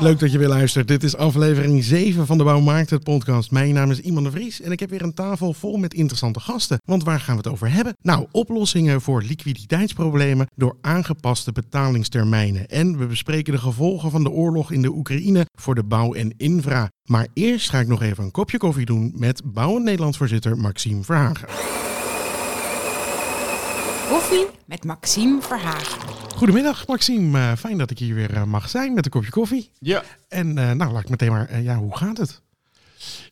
[0.00, 0.88] Leuk dat je weer luistert.
[0.88, 3.50] Dit is aflevering 7 van de Bouwmarkt, het podcast.
[3.50, 6.40] Mijn naam is Iman de Vries en ik heb weer een tafel vol met interessante
[6.40, 6.78] gasten.
[6.84, 7.96] Want waar gaan we het over hebben?
[8.02, 12.68] Nou, oplossingen voor liquiditeitsproblemen door aangepaste betalingstermijnen.
[12.68, 16.34] En we bespreken de gevolgen van de oorlog in de Oekraïne voor de bouw en
[16.36, 16.90] infra.
[17.04, 21.02] Maar eerst ga ik nog even een kopje koffie doen met Bouwend Nederlands voorzitter Maxime
[21.02, 21.48] Verhagen.
[24.08, 26.00] Koffie met Maxime Verhagen.
[26.36, 29.70] Goedemiddag Maxime, Eh, fijn dat ik hier weer eh, mag zijn met een kopje koffie.
[29.78, 32.42] Ja, En eh, nou, laat ik meteen maar, ja, hoe gaat het?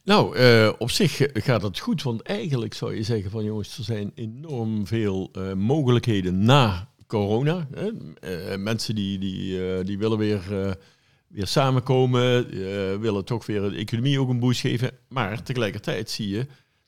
[0.05, 3.85] nou, eh, op zich gaat het goed, want eigenlijk zou je zeggen van jongens, er
[3.85, 7.69] zijn enorm veel eh, mogelijkheden na corona.
[7.74, 7.91] Hè?
[8.21, 10.73] Eh, mensen die, die, eh, die willen weer, eh,
[11.29, 14.91] weer samenkomen, eh, willen toch weer de economie ook een boost geven.
[15.09, 16.47] Maar tegelijkertijd zie je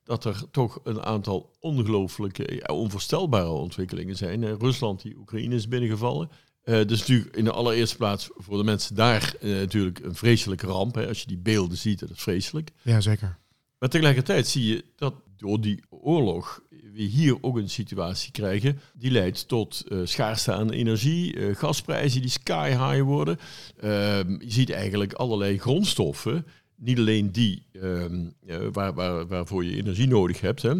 [0.08, 4.44] dat er toch een aantal ongelooflijke, ja, onvoorstelbare ontwikkelingen zijn.
[4.44, 6.30] Eh, Rusland die Oekraïne is binnengevallen.
[6.62, 10.66] Eh dus natuurlijk in de allereerste plaats voor de mensen daar eh, natuurlijk een vreselijke
[10.66, 10.94] ramp.
[10.94, 11.08] Hè.
[11.08, 12.70] Als je die beelden ziet, dat is vreselijk.
[12.82, 13.38] Ja, zeker.
[13.78, 16.62] Maar tegelijkertijd zie je dat door die oorlog
[16.92, 22.68] we hier ook een situatie krijgen die leidt tot schaarste aan energie, gasprijzen die sky
[22.68, 23.38] high worden.
[23.80, 26.46] Ehm, je ziet eigenlijk allerlei grondstoffen,
[26.78, 30.74] niet alleen die ehm, eh, waar, waar, waarvoor je energie nodig hebt, hè,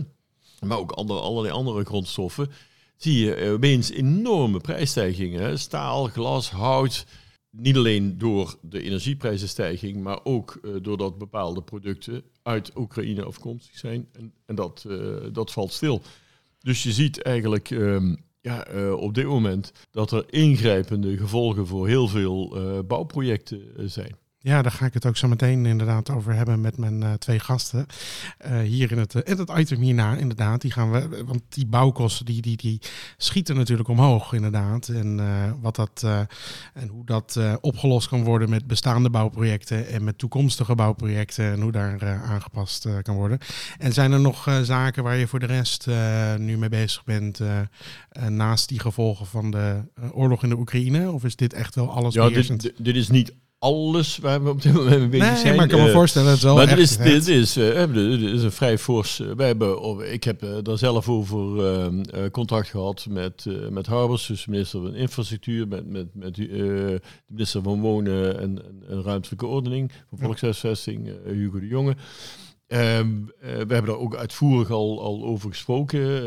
[0.67, 2.51] maar ook andere, allerlei andere grondstoffen.
[2.97, 5.59] Zie je opeens enorme prijsstijgingen.
[5.59, 7.07] Staal, glas, hout.
[7.51, 14.09] Niet alleen door de energieprijzenstijging, maar ook eh, doordat bepaalde producten uit Oekraïne afkomstig zijn.
[14.13, 16.03] En, en dat, eh, dat valt stil.
[16.59, 22.09] Dus je ziet eigenlijk ehm, ja, op dit moment dat er ingrijpende gevolgen voor heel
[22.09, 24.17] veel bouwprojecten zijn.
[24.41, 27.39] Ja, daar ga ik het ook zo meteen inderdaad over hebben met mijn eh, twee
[27.39, 27.87] gasten.
[28.39, 30.61] Eh, hier in het, eh, en het item hierna, inderdaad.
[30.61, 32.81] Die gaan we, want die bouwkosten die, die, die
[33.17, 34.89] schieten natuurlijk omhoog, inderdaad.
[34.89, 35.21] En,
[35.61, 36.07] wat dat,
[36.75, 41.53] en hoe dat opgelost kan worden met bestaande bouwprojecten en met toekomstige bouwprojecten.
[41.53, 43.39] En hoe daar aangepast kan worden.
[43.79, 45.87] En zijn er nog zaken waar je voor de rest
[46.39, 47.41] nu mee bezig bent,
[48.29, 49.83] naast die gevolgen van de
[50.13, 51.11] oorlog in de Oekraïne?
[51.11, 54.63] Of is dit echt wel alles Ja, dit, dit is niet alles waar we op
[54.63, 55.55] dit moment mee bezig Nee, zijn.
[55.57, 57.29] maar ik kan me Eh, voorstellen, het is wel maar echt dit is, het- dit,
[57.29, 59.21] is, eh, dit is een vrij fors.
[59.21, 61.87] eh, wij hebben, ik heb daar zelf over eh,
[62.25, 67.63] eh, contact gehad met, met Harbers, dus minister van Infrastructuur, met, met, met de minister
[67.63, 68.59] van Wonen en,
[69.05, 71.97] Ruimtelijke Ordening, van Volkshuisvesting, Hugo de Jonge.
[72.67, 73.07] Ehm,
[73.41, 76.23] eh, we hebben daar ook uitvoerig al, al over gesproken.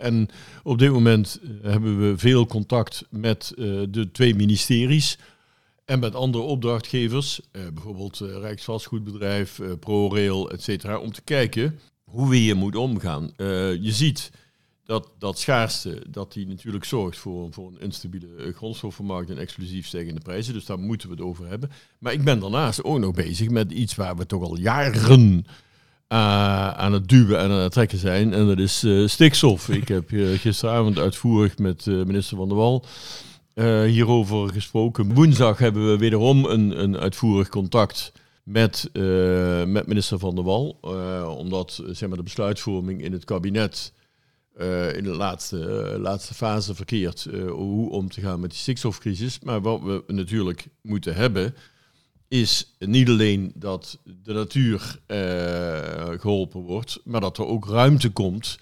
[0.00, 0.28] en
[0.62, 3.52] op dit moment hebben we veel contact met
[3.90, 5.18] de twee ministeries.
[5.84, 11.78] En met andere opdrachtgevers, eh, bijvoorbeeld eh, Rijksvastgoedbedrijf, eh, ProRail, et cetera, om te kijken
[12.04, 13.32] hoe we hier moeten omgaan.
[13.36, 14.30] Je ziet
[14.84, 20.20] dat, dat schaarste, dat die natuurlijk zorgt voor, voor een instabiele grondstoffenmarkt en exclusief stijgende
[20.20, 20.54] prijzen.
[20.54, 21.70] Dus daar moeten we het over hebben.
[21.98, 25.44] Maar ik ben daarnaast ook nog bezig met iets waar we toch al jaren
[26.08, 28.32] aan het duwen en aan het trekken zijn.
[28.32, 29.68] En dat is stikstof.
[29.68, 32.84] Ik heb eh, gisteravond uitvoerig met minister Van der Wal
[33.54, 35.14] eh, hierover gesproken.
[35.14, 40.78] Woensdag hebben we wederom een, een uitvoerig contact met, eh, met minister Van der Wal.
[40.82, 43.92] eh, omdat zeg maar, de besluitvorming in het kabinet
[44.94, 45.56] in de laatste,
[46.00, 47.28] laatste fase verkeert.
[47.48, 49.38] hoe om te gaan met die stikstofcrisis.
[49.40, 51.54] Maar wat we natuurlijk moeten hebben
[52.32, 58.58] is niet alleen dat de natuur eh, geholpen wordt, maar dat er ook ruimte komt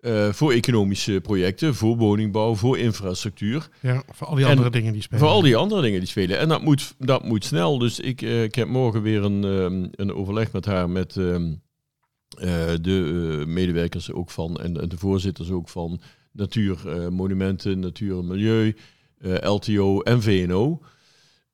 [0.00, 3.68] eh, voor economische projecten, voor woningbouw, voor infrastructuur.
[3.80, 5.20] Ja, voor al die En andere dingen die spelen.
[5.20, 6.38] Voor al die andere dingen die spelen.
[6.38, 7.78] En dat moet, dat moet snel.
[7.78, 11.52] Dus ik, eh, ik heb morgen weer een, ehm, een overleg met haar, met ehm,
[12.28, 16.00] eh, de medewerkers ook van en, en de voorzitters ook van
[16.32, 16.78] Natuur,
[17.12, 18.76] Monumenten, Natuur en Milieu,
[19.40, 20.80] LTO en VNO.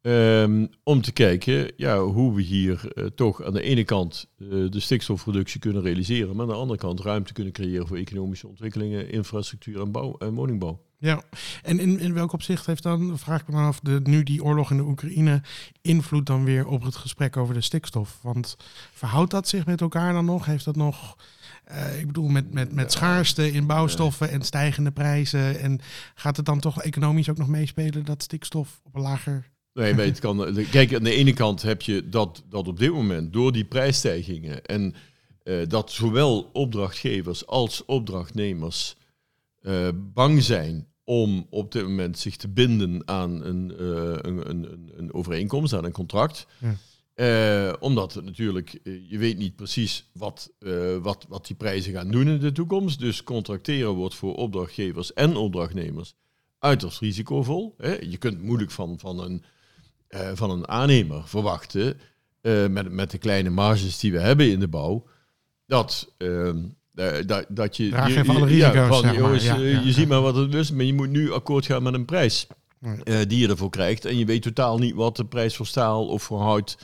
[0.06, 4.48] Ehm, om te kijken ja, hoe we hier eh, toch aan de ene kant eh,
[4.48, 9.10] de stikstofproductie kunnen realiseren, maar aan de andere kant ruimte kunnen creëren voor economische ontwikkelingen,
[9.10, 10.80] infrastructuur en, bouw, en woningbouw.
[10.98, 11.22] Ja,
[11.62, 14.70] en in, in welk opzicht heeft dan, vraag ik me af, de, nu die oorlog
[14.70, 15.42] in de Oekraïne
[15.82, 18.18] invloed dan weer op het gesprek over de stikstof?
[18.22, 18.56] Want
[18.92, 20.46] verhoudt dat zich met elkaar dan nog?
[20.46, 21.16] Heeft dat nog,
[21.64, 25.60] eh, ik bedoel, met, met, met schaarste in bouwstoffen en stijgende prijzen?
[25.60, 25.80] En
[26.14, 29.54] gaat het dan toch economisch ook nog meespelen dat stikstof op een lager...
[29.76, 30.66] Nee, het kan.
[30.70, 34.64] Kijk, aan de ene kant heb je dat, dat op dit moment door die prijsstijgingen
[34.64, 34.94] en
[35.42, 38.96] eh, dat zowel opdrachtgevers als opdrachtnemers
[39.62, 43.86] eh, bang zijn om op dit moment zich te binden aan een, eh,
[44.20, 46.46] een, een, een, een overeenkomst, aan een contract.
[46.58, 47.76] Ja.
[47.80, 50.50] Omdat het natuurlijk, je weet niet precies wat,
[51.02, 53.00] wat, wat die prijzen gaan doen in de toekomst.
[53.00, 56.14] Dus contracteren wordt voor opdrachtgevers en opdrachtnemers
[56.58, 57.74] uiterst risicovol.
[57.78, 57.94] Hè.
[57.94, 59.44] Je kunt moeilijk van, van, een,
[60.08, 62.00] eh, van een aannemer verwachten,
[62.40, 65.06] eh, met, met de kleine marges die we hebben in de bouw,
[65.66, 66.58] dat, ehm,
[66.94, 67.88] eh, dat, dat je...
[67.88, 69.20] Draag je, alle ja, risico's, van, zeg maar.
[69.20, 71.82] jongens, Ja, ja, je ziet maar wat het is, maar je moet nu akkoord gaan
[71.82, 72.46] met een prijs
[73.26, 74.04] die je ervoor krijgt.
[74.04, 76.78] En je weet totaal niet wat de prijs voor staal of voor hout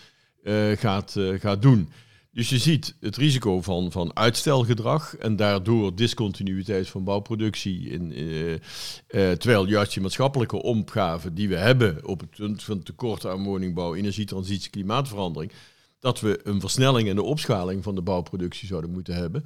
[0.75, 1.89] gaat, gaat doen.
[2.35, 7.89] Dus je ziet het risico van, van uitstelgedrag en daardoor discontinuïteit van bouwproductie.
[7.89, 13.27] In, eh, terwijl juist die maatschappelijke opgave die we hebben op het punt van tekort
[13.27, 15.53] aan woningbouw, energietransitie, klimaatverandering,
[15.99, 19.45] dat we een versnelling en de opschaling van de bouwproductie zouden moeten hebben.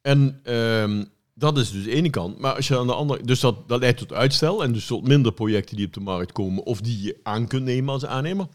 [0.00, 2.38] En ehm, dat is dus de ene kant.
[2.38, 3.24] Maar als je aan de andere.
[3.24, 6.32] Dus dat, dat leidt tot uitstel en dus tot minder projecten die op de markt
[6.32, 8.46] komen of die je aan kunt nemen als aannemer.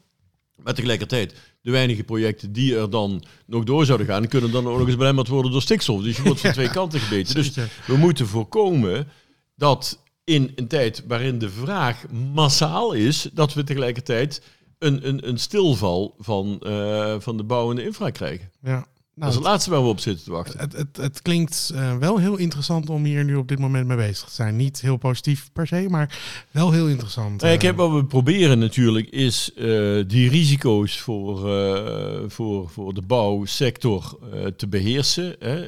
[0.63, 4.77] Maar tegelijkertijd, de weinige projecten die er dan nog door zouden gaan, kunnen dan ook
[4.77, 6.01] nog eens belemmerd worden door stikstof.
[6.01, 7.35] Dus je wordt van twee kanten gebeten.
[7.35, 7.53] Dus
[7.85, 9.07] we moeten voorkomen
[9.55, 14.41] dat in een tijd waarin de vraag massaal is, dat we tegelijkertijd
[14.77, 18.51] een, een, een stilval van, eh, van de bouw en de infra krijgen.
[18.61, 18.87] Ja.
[19.19, 20.59] Dat Nou, is het laatste waar we op zitten te wachten.
[20.59, 23.97] het, het, het klinkt eh, wel heel interessant om hier nu op dit moment mee
[23.97, 24.55] bezig te zijn.
[24.55, 26.19] Niet heel positief per se, maar
[26.51, 27.41] wel heel interessant.
[27.41, 29.65] Nou ja, kijk, Eh, wat we proberen natuurlijk is eh,
[30.07, 35.35] die risico's voor, eh, voor, voor de bouwsector eh, te beheersen.
[35.39, 35.65] Hè?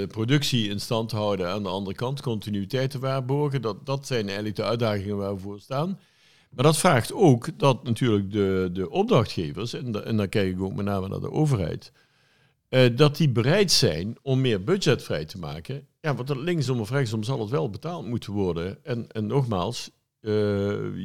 [0.00, 3.62] Eh, productie in stand houden aan de andere kant, continuïteit te waarborgen.
[3.62, 5.98] Dat, dat zijn eigenlijk de uitdagingen waar we voor staan.
[6.50, 10.62] Maar dat vraagt ook dat natuurlijk de, de opdrachtgevers, en, da- en dan kijk ik
[10.62, 11.92] ook met name naar de overheid,
[12.68, 15.86] eh, dat die bereid zijn om meer budget vrij te maken.
[16.00, 18.84] Ja, want linksom of rechtsom zal het wel betaald moeten worden.
[18.84, 19.90] En, en nogmaals,
[20.20, 20.30] eh,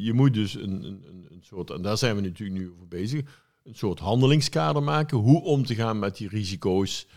[0.04, 2.88] je moet dus een, een, een- een soort, en daar zijn we natuurlijk nu over
[2.88, 3.22] bezig,
[3.64, 5.18] een soort handelingskader maken.
[5.18, 7.08] Hoe om te gaan met die risico's.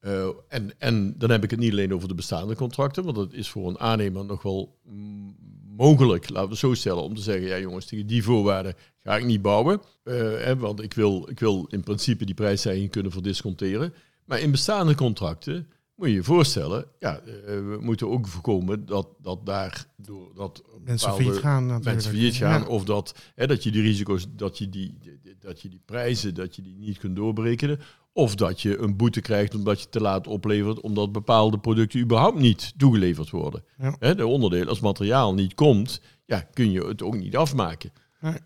[0.00, 3.32] Eh, en, en dan heb ik het niet alleen over de bestaande contracten, want dat
[3.32, 5.36] is voor een aannemer nog wel mm,
[5.80, 9.16] mogelijk, laten we het zo stellen, om te zeggen, ja jongens, tegen die voorwaarden ga
[9.16, 9.80] ik niet bouwen.
[10.02, 13.94] Eh, hè, want ik wil, ik wil in principe die prijsstijging kunnen verdisconteren.
[14.24, 19.08] Maar in bestaande contracten moet je je voorstellen, ja, eh, we moeten ook voorkomen dat,
[19.22, 21.84] dat daar door dat mensen failliet gaan natuurlijk.
[21.84, 22.66] mensen failliet gaan Ja.
[22.66, 24.98] of dat, hè, dat je die risico's, dat je die,
[25.40, 27.80] dat je die prijzen, dat je die niet kunt doorberekenen.
[28.12, 32.38] Of dat je een boete krijgt omdat je te laat oplevert, omdat bepaalde producten überhaupt
[32.38, 33.64] niet toegeleverd worden.
[33.78, 34.14] Ja.
[34.14, 37.92] De onderdelen, als materiaal niet komt, ja, kun je het ook niet afmaken.
[38.20, 38.38] Nee.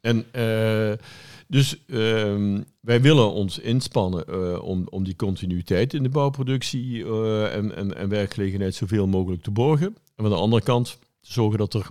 [0.00, 0.92] En eh,
[1.48, 7.54] dus ehm, wij willen ons inspannen eh, om, om die continuïteit in de bouwproductie eh,
[7.54, 9.96] en, en, en werkgelegenheid zoveel mogelijk te borgen.
[10.16, 11.86] En aan de andere kant te zorgen dat er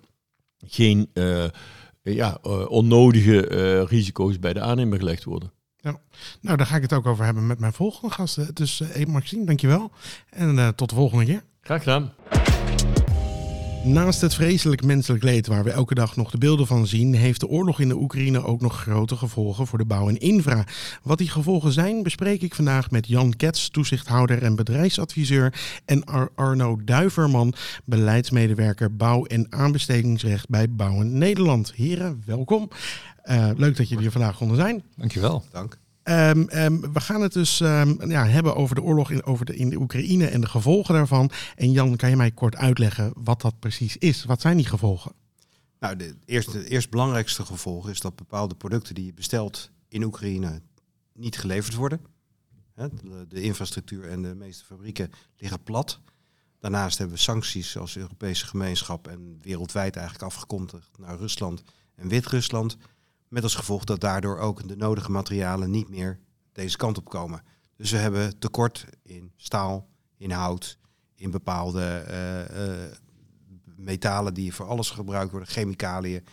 [0.65, 1.09] geen
[2.01, 3.39] ja, onnodige
[3.83, 5.51] risico's bij de aannemer gelegd worden.
[6.41, 8.56] Nou, daar ga ik het ook over hebben met mijn volgende gasten.
[8.56, 9.91] Dus uh, Maxime, dankjewel.
[10.29, 11.44] En uh, tot de volgende keer.
[11.62, 12.13] Graag gedaan.
[13.83, 17.39] Naast het vreselijk menselijk leed waar we elke dag nog de beelden van zien, heeft
[17.39, 20.63] de oorlog in de Oekraïne ook nog grote gevolgen voor de bouw en infra.
[21.03, 25.53] Wat die gevolgen zijn, bespreek ik vandaag met Jan Kets, toezichthouder en bedrijfsadviseur,
[25.85, 27.53] en Ar Arno Duiverman,
[27.85, 31.73] beleidsmedewerker bouw- en aanbestedingsrecht bij Bouwen Nederland.
[31.75, 32.69] Heren, welkom.
[33.29, 34.83] Uh, leuk dat jullie hier vandaag konden zijn.
[34.95, 35.44] Dankjewel.
[35.51, 35.79] Dank.
[36.03, 39.56] Um, um, we gaan het dus um, ja, hebben over de oorlog in, over de,
[39.56, 41.31] in de Oekraïne en de gevolgen daarvan.
[41.56, 44.25] En Jan, kan je mij kort uitleggen wat dat precies is?
[44.25, 45.12] Wat zijn die gevolgen?
[45.79, 50.04] Nou, de eerste, het eerst belangrijkste gevolg is dat bepaalde producten die je bestelt in
[50.04, 50.61] Oekraïne
[51.13, 52.02] niet geleverd worden.
[52.75, 55.99] De, de infrastructuur en de meeste fabrieken liggen plat.
[56.59, 61.63] Daarnaast hebben we sancties als Europese gemeenschap en wereldwijd eigenlijk afgekondigd naar Rusland
[61.95, 62.78] en Wit-Rusland.
[63.28, 66.19] Met als gevolg dat daardoor ook de nodige materialen niet meer
[66.52, 67.44] deze kant op komen.
[67.76, 70.78] Dus we hebben tekort in staal, in hout,
[71.16, 72.92] in bepaalde uh, uh,
[73.76, 76.26] metalen die voor alles gebruikt worden, chemicaliën.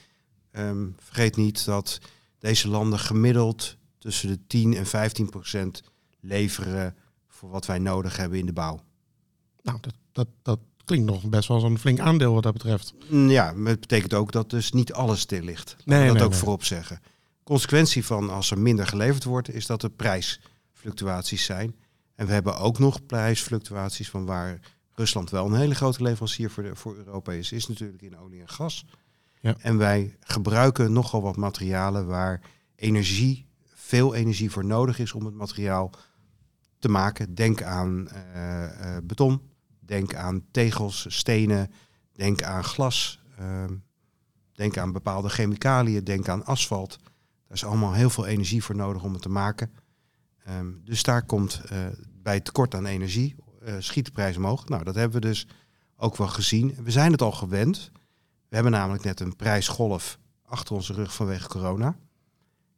[0.53, 2.01] Um, vergeet niet dat
[2.39, 5.83] deze landen gemiddeld tussen de 10 en 15 procent
[6.21, 6.97] leveren
[7.29, 8.81] voor wat wij nodig hebben in de bouw.
[9.63, 12.95] Nou, dat, dat, dat klinkt nog best wel zo'n flink aandeel wat dat betreft.
[13.11, 15.76] Ja, maar het betekent ook dat dus niet alles stil ligt.
[15.85, 16.38] Nee, dat nee, ook nee.
[16.38, 17.00] voorop zeggen.
[17.43, 21.76] Consequentie van als er minder geleverd wordt, is dat er prijsfluctuaties zijn.
[22.14, 24.61] En we hebben ook nog prijsfluctuaties van waar
[24.95, 28.41] Rusland wel een hele grote leverancier voor, de, voor Europa is, is natuurlijk in olie
[28.41, 28.85] en gas.
[29.41, 29.55] Ja.
[29.59, 32.41] En wij gebruiken nogal wat materialen waar
[32.76, 35.91] energie, veel energie voor nodig is om het materiaal
[36.79, 37.35] te maken.
[37.35, 39.41] Denk aan uh, uh, beton,
[39.87, 41.71] Denk aan tegels, stenen,
[42.12, 43.64] denk aan glas, uh,
[44.53, 46.99] denk aan bepaalde chemicaliën, denk aan asfalt.
[47.50, 49.73] is allemaal heel veel energie voor nodig om het te maken.
[50.45, 51.79] Ehm, dus daar komt eh,
[52.23, 54.69] bij tekort aan energie, eh, schiet de prijs omhoog.
[54.69, 55.47] Nou, dat hebben we dus
[55.97, 56.76] ook wel gezien.
[56.83, 57.91] We zijn het al gewend.
[58.49, 61.97] We hebben namelijk net een prijsgolf achter onze rug vanwege corona.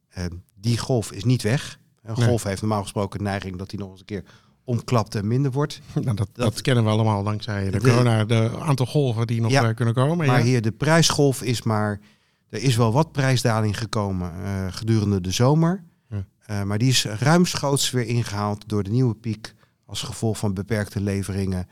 [0.09, 1.79] Ehm, die golf is niet weg.
[2.03, 2.27] Een Nee.
[2.27, 4.25] golf heeft normaal gesproken de neiging dat hij nog eens een keer
[4.67, 5.81] omklapt en minder wordt.
[5.95, 9.41] Nou, dat, dat, Dat- kennen we allemaal dankzij de, De- corona, de aantal golven die
[9.41, 10.27] nog Ja, eh, kunnen komen.
[10.27, 10.45] Maar ja.
[10.45, 12.01] hier, de prijsgolf is maar...
[12.49, 15.85] Er is wel wat prijsdaling gekomen eh, gedurende de zomer.
[16.11, 16.27] Ja.
[16.47, 19.55] Eh, maar die is ruimschoots weer ingehaald door de nieuwe piek...
[19.87, 21.69] als gevolg van beperkte leveringen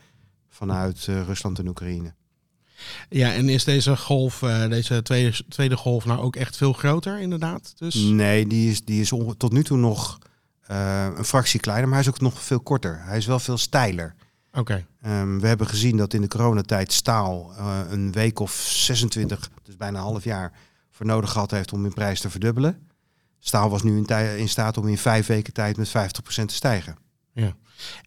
[0.49, 2.13] vanuit Rusland en Oekraïne.
[3.09, 7.73] ja, en is deze golf, deze tweede, tweede golf nou ook echt veel groter inderdaad?
[7.77, 10.17] Dus, Nee, die is, die is tot nu toe nog
[10.65, 11.87] eh, een fractie kleiner...
[11.87, 13.01] maar hij is ook nog veel korter.
[13.03, 14.15] Hij is wel veel steiler.
[14.53, 19.49] Oké, Ehm, we hebben gezien dat in de coronatijd staal eh, een week of 26,
[19.63, 20.51] dus bijna een half jaar,
[20.91, 22.87] voor nodig gehad heeft om in prijs te verdubbelen.
[23.39, 24.05] Staal was nu
[24.37, 25.91] in, staat om in vijf weken tijd met 50%
[26.45, 26.97] te stijgen.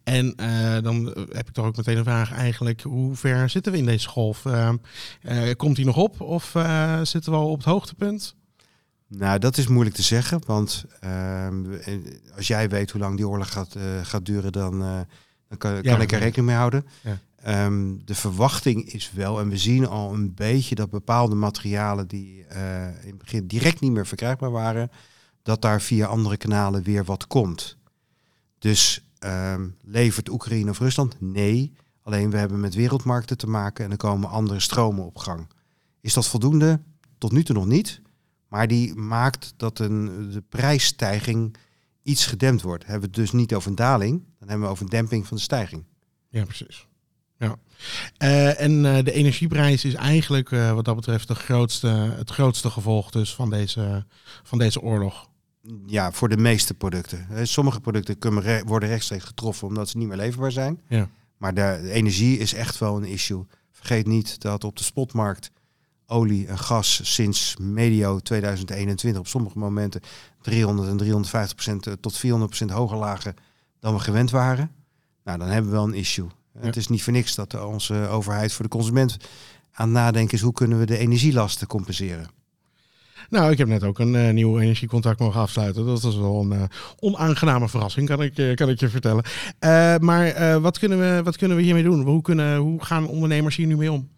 [0.03, 2.81] en eh, dan heb ik toch ook meteen een vraag eigenlijk.
[2.81, 4.45] Hoe ver zitten we in deze golf?
[4.45, 4.69] Eh,
[5.21, 6.43] eh, komt die nog op of
[7.03, 8.35] zitten we al op het hoogtepunt?
[9.09, 11.93] Nou, dat is moeilijk te zeggen, want ehm, eh,
[12.35, 14.99] als jij weet hoe lang die oorlog gaat, eh, gaat duren, dan, eh,
[15.47, 16.85] dan kan, Ja, kan ik er rekening mee houden.
[17.01, 17.19] Ja.
[17.43, 22.45] Ehm, de verwachting is wel, en we zien al een beetje dat bepaalde materialen die
[22.45, 24.91] eh, in het begin direct niet meer verkrijgbaar waren,
[25.43, 27.77] dat daar via andere kanalen weer wat komt.
[28.59, 31.15] Dus ehm, levert Oekraïne of Rusland?
[31.19, 31.73] Nee.
[32.03, 35.47] Alleen we hebben met wereldmarkten te maken en er komen andere stromen op gang.
[36.01, 36.79] Is dat voldoende?
[37.17, 38.01] Tot nu toe nog niet.
[38.49, 41.55] Maar die maakt dat een, de prijsstijging
[42.03, 42.83] iets gedempt wordt.
[42.83, 45.37] Hebben we het dus niet over een daling, dan hebben we over een demping van
[45.37, 45.83] de stijging.
[46.29, 46.87] Ja, precies.
[47.37, 47.55] Ja.
[48.17, 52.69] Eh, en eh, de energieprijs is eigenlijk eh, wat dat betreft de grootste, het grootste
[52.69, 54.05] gevolg dus van deze,
[54.43, 55.27] van deze oorlog.
[55.85, 57.47] Ja, voor de meeste producten.
[57.47, 60.81] Sommige producten kunnen re- worden rechtstreeks getroffen omdat ze niet meer leverbaar zijn.
[60.87, 61.09] Ja.
[61.37, 63.45] Maar de, de energie is echt wel een issue.
[63.71, 65.51] Vergeet niet dat op de spotmarkt
[66.09, 70.01] olie en gas sinds medio 2021 op sommige momenten
[70.41, 73.35] 300 en 350 procent eh, tot 400 procent hoger lagen
[73.79, 74.71] dan we gewend waren.
[75.23, 76.27] Nou, dan hebben we wel een issue.
[76.53, 76.65] Ja.
[76.65, 79.17] Het is niet voor niks dat onze overheid voor de consument
[79.71, 82.27] aan nadenken is hoe kunnen we de energielasten compenseren.
[83.29, 85.85] Nou, ik heb net ook een eh, nieuw energiecontract mogen afsluiten.
[85.85, 86.63] Dat was wel een eh,
[86.99, 89.23] onaangename verrassing, kan ik, kan ik je vertellen.
[90.01, 92.01] Maar wat, kunnen we, wat kunnen we hiermee doen?
[92.01, 94.09] Hoe, kunnen, hoe gaan ondernemers hier nu mee om?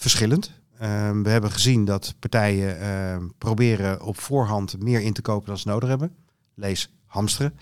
[0.00, 0.59] verschillend.
[0.80, 5.58] Ehm, we hebben gezien dat partijen ehm, proberen op voorhand meer in te kopen dan
[5.58, 6.12] ze nodig hebben.
[6.54, 7.54] Lees hamsteren.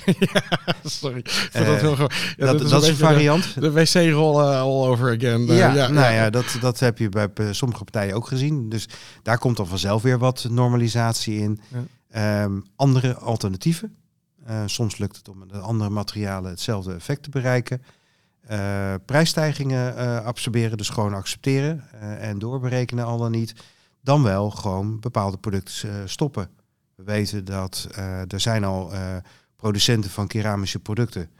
[0.84, 1.24] Sorry.
[1.52, 2.14] Eh, dat heel goed.
[2.36, 3.54] Ja, dat, dat is een variant.
[3.54, 5.48] De, de wc-rol eh, all over again.
[5.48, 8.68] Eh, ja, nou ja, dat, dat heb je bij eh, sommige partijen ook gezien.
[8.68, 8.88] Dus
[9.22, 11.60] daar komt dan vanzelf weer wat normalisatie in.
[12.10, 13.96] Ehm, andere alternatieven.
[14.48, 17.82] Eh, soms lukt het om met andere materialen hetzelfde effect te bereiken.
[18.48, 23.54] Eh, prijsstijgingen eh, absorberen, dus gewoon accepteren eh, en doorberekenen al dan niet.
[24.00, 26.50] Dan wel gewoon bepaalde producten stoppen.
[26.94, 27.88] We weten dat
[28.28, 28.92] er zijn al
[29.56, 31.30] producenten van keramische producten.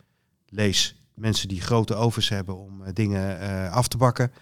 [0.48, 4.32] Lees mensen die grote ovens hebben om dingen af te bakken.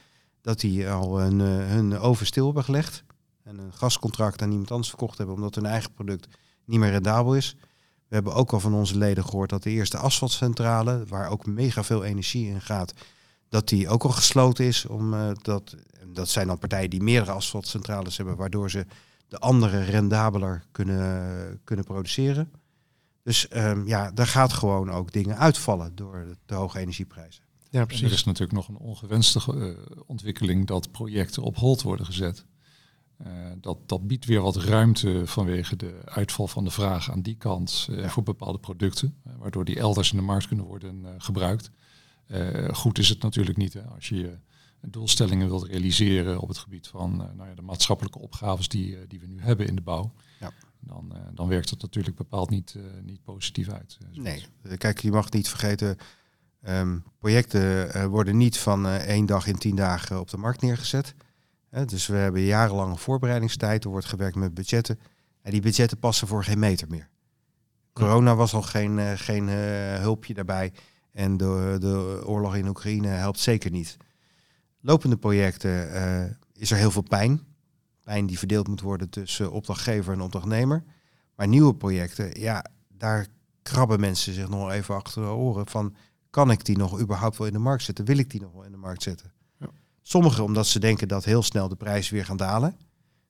[0.41, 3.05] Dat die al hun, hun oven stil hebben gelegd.
[3.43, 6.29] En een gascontract aan iemand anders verkocht hebben omdat hun eigen product
[6.65, 7.57] niet meer rendabel is.
[8.09, 11.85] We hebben ook al van onze leden gehoord dat de eerste asfaltcentrale, waar ook mega
[11.85, 12.93] veel energie in gaat,
[13.49, 14.87] dat die ook al gesloten is.
[14.87, 15.75] Omdat dat,
[16.07, 18.87] dat zijn dan partijen die meerdere asfaltcentrales hebben, waardoor ze
[19.29, 22.51] de andere rendabeler kunnen, kunnen produceren.
[23.23, 27.43] Dus ehm, ja, daar gaat gewoon ook dingen uitvallen door de, de hoge energieprijzen.
[27.63, 28.13] ja, En er precies.
[28.13, 32.45] is natuurlijk nog een ongewenste eh, ontwikkeling dat projecten op hold worden gezet.
[33.17, 33.31] Eh,
[33.61, 37.89] dat, dat biedt weer wat ruimte vanwege de uitval van de vraag aan die kant
[37.91, 41.71] eh, voor bepaalde producten, eh, waardoor die elders in de markt kunnen worden gebruikt.
[42.73, 44.39] Goed is het natuurlijk niet hè, als je je
[44.81, 49.27] doelstellingen wilt realiseren op het gebied van nou ja, de maatschappelijke opgaves die, die we
[49.27, 50.13] nu hebben in de bouw.
[50.41, 50.53] Ja.
[50.81, 53.99] Dan, dan werkt dat natuurlijk bepaald niet, niet positief uit.
[54.13, 54.47] Nee,
[54.79, 55.97] kijk, je mag niet vergeten,
[56.63, 61.15] ehm, projecten worden niet van één dag in tien dagen op de markt neergezet.
[61.71, 64.99] Dus we hebben jarenlange voorbereidingstijd, er wordt gewerkt met budgetten.
[65.43, 67.09] En die budgetten passen voor geen meter meer.
[67.93, 69.55] Corona was al geen, eh, geen eh,
[69.99, 70.73] hulpje daarbij.
[71.13, 73.97] En de, de oorlog in Oekraïne helpt zeker niet.
[74.81, 77.41] Lopende projecten eh, is er heel veel pijn.
[78.03, 80.85] Pijn die verdeeld moet worden tussen opdrachtgever en opdrachtnemer.
[81.35, 83.27] Maar nieuwe projecten, ja, daar
[83.63, 85.97] krabben mensen zich nog even achter de oren van
[86.31, 88.05] kan ik die nog überhaupt wel in de markt zetten?
[88.05, 89.33] Wil ik die nog wel in de markt zetten?
[90.09, 92.77] Sommigen omdat ze denken dat heel snel de prijzen weer gaan dalen.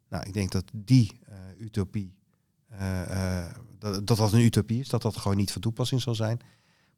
[0.08, 2.14] Nou, ik denk dat die eh, utopie
[2.68, 6.40] eh, eh, dat, dat een utopie is, dat dat gewoon niet van toepassing zal zijn.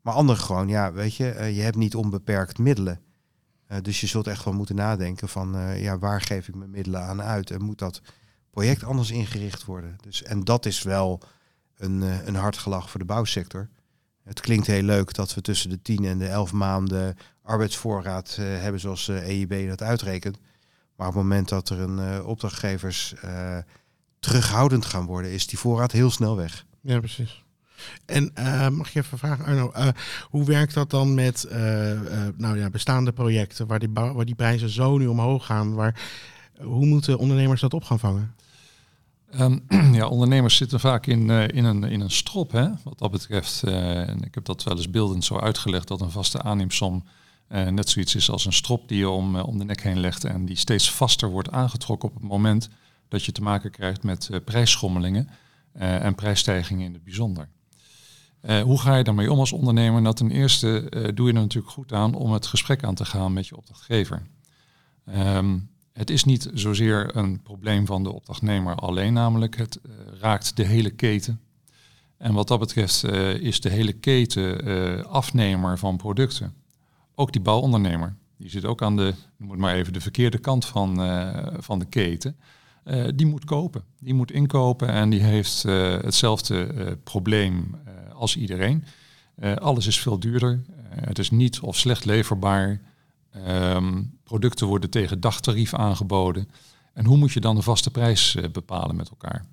[0.01, 3.01] Maar anderen gewoon, ja, weet je, je hebt niet onbeperkt middelen.
[3.83, 7.23] Dus je zult echt wel moeten nadenken van, ja, waar geef ik mijn middelen aan
[7.23, 7.51] uit?
[7.51, 8.03] En moet dat
[8.51, 9.97] project anders ingericht worden?
[10.01, 11.21] Dus, en dat is wel
[11.77, 13.69] een, een hard gelach voor de bouwsector.
[14.23, 17.17] Het klinkt heel leuk dat we tussen de 10 en de 11 maanden
[17.49, 20.39] arbeidsvoorraad eh, hebben zoals de EIB dat uitrekent.
[20.97, 23.59] Maar op het moment dat er een eh, opdrachtgevers eh,
[24.21, 26.65] terughoudend gaan worden, is die voorraad heel snel weg.
[26.81, 27.43] Ja, precies.
[28.07, 29.89] En eh, mag je even vragen, Arno, eh,
[30.31, 34.35] hoe werkt dat dan met eh, eh, nou ja, bestaande projecten waar die, waar die
[34.35, 35.75] prijzen zo nu omhoog gaan?
[35.75, 36.01] Waar,
[36.61, 38.35] hoe moeten ondernemers dat op gaan vangen?
[39.31, 39.59] Ehm,
[39.99, 43.63] ja, ondernemers zitten vaak in, eh, in, een, in een strop, hè, wat dat betreft.
[43.63, 47.05] Eh, en ik heb dat wel eens beeldend zo uitgelegd, dat een vaste aanneemsom
[47.49, 50.25] net zoiets is als een strop die je om, eh, om de nek heen legt
[50.25, 52.69] en die steeds vaster wordt aangetrokken op het moment
[53.09, 55.29] dat je te maken krijgt met eh, prijsschommelingen
[55.73, 57.49] eh, en prijsstijgingen in het bijzonder.
[58.65, 60.03] Hoe ga je daarmee om als ondernemer?
[60.03, 63.33] Nou, ten eerste doe je er natuurlijk goed aan om het gesprek aan te gaan
[63.33, 64.23] met je opdrachtgever.
[65.05, 65.59] Ehm,
[65.93, 69.81] het is niet zozeer een probleem van de opdrachtnemer alleen, namelijk het
[70.21, 71.41] raakt de hele keten.
[72.17, 73.05] En wat dat betreft
[73.41, 76.55] is de hele keten afnemer van producten.
[77.21, 78.17] Ook die bouwondernemer.
[78.37, 81.79] Die zit ook aan de, noem het maar even, de verkeerde kant van, eh, van
[81.79, 82.37] de keten.
[82.85, 83.83] Eh, die moet kopen.
[84.01, 87.77] Die moet inkopen en die heeft eh, hetzelfde probleem
[88.15, 88.85] als iedereen.
[89.59, 90.65] Alles is veel duurder.
[90.89, 92.81] Het is niet of slecht leverbaar.
[93.31, 96.49] Ehm, producten worden tegen dagtarief aangeboden.
[96.95, 99.45] En hoe moet je dan de vaste prijs bepalen met elkaar?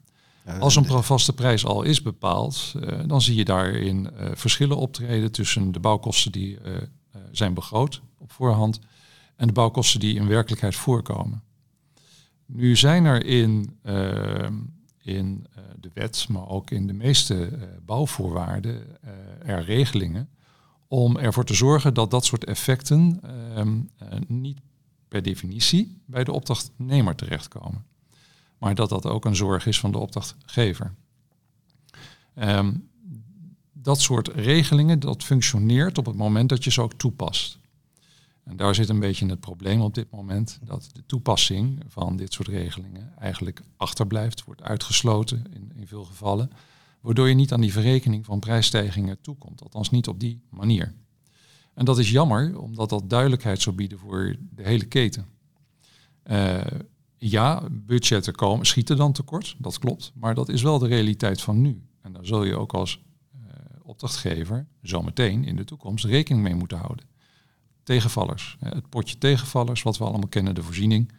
[0.60, 2.74] Als een vaste prijs al is bepaald,
[3.06, 6.58] dan zie je daarin verschillen optreden tussen de bouwkosten die
[7.38, 8.80] zijn begroot op voorhand
[9.36, 11.44] en de bouwkosten die in werkelijkheid voorkomen.
[12.46, 14.48] Nu zijn er in, eh,
[15.02, 18.84] in eh, de wet, maar ook in de meeste eh, bouwvoorwaarden,
[19.42, 20.30] er regelingen
[20.88, 24.60] om ervoor te zorgen dat dat soort effecten ehm, eh, niet
[25.08, 27.86] per definitie bij de opdrachtnemer terechtkomen.
[28.58, 30.94] Maar dat dat ook een zorg is van de opdrachtgever.
[32.34, 32.74] Ehm,
[33.86, 37.60] dat soort regelingen, dat functioneert op het moment dat je ze ook toepast.
[38.44, 42.34] En daar zit een beetje het probleem op dit moment, dat de toepassing van dit
[42.34, 46.50] soort regelingen eigenlijk achterblijft, wordt uitgesloten in, in veel gevallen,
[47.02, 50.94] waardoor je niet aan die verrekening van prijsstijgingen toekomt, althans niet op die manier.
[51.74, 55.26] En dat is jammer, omdat dat duidelijkheid zou bieden voor de hele keten.
[56.24, 56.58] Eh,
[57.18, 61.62] ja, budgetten komen, schieten dan tekort, dat klopt, maar dat is wel de realiteit van
[61.62, 61.82] nu.
[62.02, 63.04] En daar zul je ook als
[63.86, 67.06] opdrachtgever zometeen in de toekomst rekening mee moeten houden.
[67.84, 71.12] Tegenvallers, het potje tegenvallers, wat we allemaal kennen, de voorziening,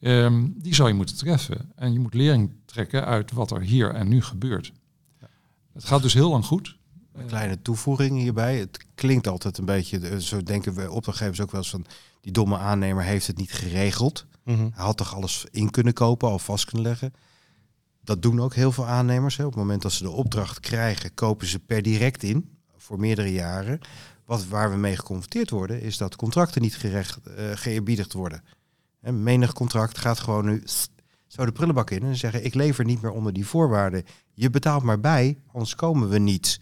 [0.00, 1.72] ehm, die zou je moeten treffen.
[1.74, 4.72] En je moet lering trekken uit wat er hier en nu gebeurt.
[5.72, 6.76] Het gaat dus heel lang goed.
[7.12, 8.58] Een kleine toevoeging hierbij.
[8.58, 11.86] Het klinkt altijd een beetje, eh, zo denken we opdrachtgevers ook wel eens van,
[12.20, 14.26] die domme aannemer heeft het niet geregeld.
[14.44, 14.58] Mhm.
[14.58, 17.12] Hij had toch alles in kunnen kopen, al vast kunnen leggen.
[18.02, 19.36] Dat doen ook heel veel aannemers.
[19.36, 19.44] Hè.
[19.44, 23.32] Op het moment dat ze de opdracht krijgen, kopen ze per direct in, voor meerdere
[23.32, 23.80] jaren.
[24.24, 28.44] Wat, waar we mee geconfronteerd worden, is dat contracten niet gerecht, eh, geëerbiedigd worden.
[29.00, 30.62] Hè, menig contract gaat gewoon nu
[31.26, 34.04] zo de prullenbak in en zeggen, ik lever niet meer onder die voorwaarden.
[34.34, 36.60] Je betaalt maar bij, anders komen we niet.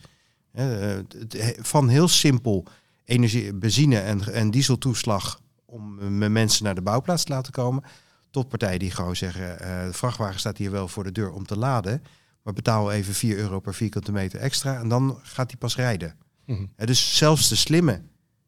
[1.59, 2.67] Van heel simpel
[3.05, 7.83] energie, benzine en, en dieseltoeslag om mijn mensen naar de bouwplaats te laten komen.
[8.31, 11.47] Tot partijen die gewoon zeggen, eh, de vrachtwagen staat hier wel voor de deur om
[11.47, 12.03] te laden.
[12.43, 16.17] Maar betaal even 4 euro per vierkante meter extra en dan gaat hij pas rijden.
[16.47, 16.65] Mhm.
[16.77, 18.03] Dus zelfs de slimme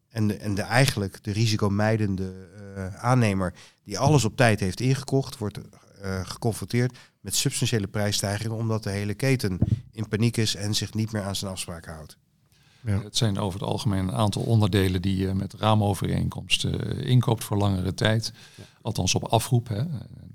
[0.09, 5.37] en de, en de eigenlijk de risicomijdende eh, aannemer die alles op tijd heeft ingekocht,
[5.37, 5.59] wordt
[6.01, 9.59] eh, geconfronteerd met substantiële prijsstijgingen omdat de hele keten
[9.91, 12.17] in paniek is en zich niet meer aan zijn afspraken houdt.
[12.85, 13.01] Ja.
[13.03, 17.57] Het zijn over het algemeen een aantal onderdelen die je met raamovereenkomsten eh, inkoopt voor
[17.57, 18.33] langere tijd.
[18.81, 19.67] Althans op afroep.
[19.67, 19.79] Hè.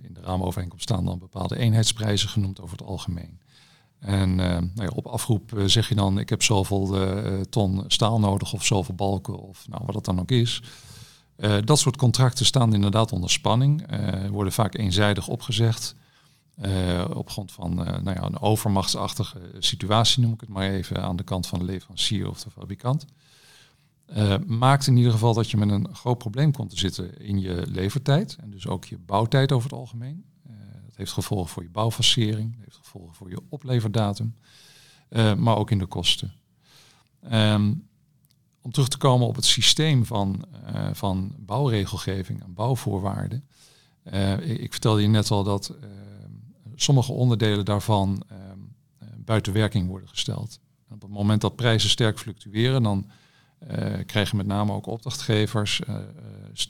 [0.03, 3.41] In de raamovereenkomst staan dan bepaalde eenheidsprijzen genoemd over het algemeen.
[3.99, 7.85] En eh, nou ja, op afroep eh, zeg je dan, ik heb zoveel eh, ton
[7.87, 10.63] staal nodig of zoveel balken of nou, wat het dan ook is.
[11.37, 15.95] Eh, dat soort contracten staan inderdaad onder spanning, eh, worden vaak eenzijdig opgezegd.
[16.57, 21.03] Eh, op grond van eh, nou ja, een overmachtsachtige situatie, noem ik het maar even,
[21.03, 23.05] aan de kant van de leverancier of de fabrikant.
[24.07, 27.41] Eh, maakt in ieder geval dat je met een groot probleem komt te zitten in
[27.41, 30.25] je levertijd en dus ook je bouwtijd over het algemeen.
[30.87, 34.35] Dat heeft gevolgen voor je bouwfasering, dat heeft gevolgen voor je opleverdatum,
[35.37, 36.33] maar ook in de kosten.
[37.23, 37.75] Ehm,
[38.61, 40.45] om terug te komen op het systeem van,
[40.93, 43.49] van bouwregelgeving en bouwvoorwaarden.
[44.41, 45.75] Ik, ik vertelde je net al dat
[46.77, 48.59] sommige onderdelen daarvan ehm,
[49.17, 50.61] buiten werking worden gesteld.
[50.91, 53.11] Op het moment dat prijzen sterk fluctueren, dan
[53.59, 56.03] eh, krijgen met name ook opdrachtgevers eh, eh,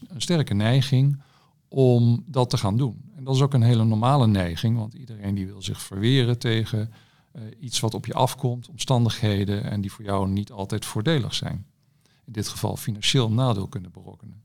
[0.09, 1.23] een sterke neiging
[1.69, 3.11] om dat te gaan doen.
[3.17, 6.93] En dat is ook een hele normale neiging, want iedereen die wil zich verweren tegen
[7.37, 11.67] eh, iets wat op je afkomt, omstandigheden en die voor jou niet altijd voordelig zijn.
[12.25, 14.43] In dit geval financieel nadeel kunnen berokkenen.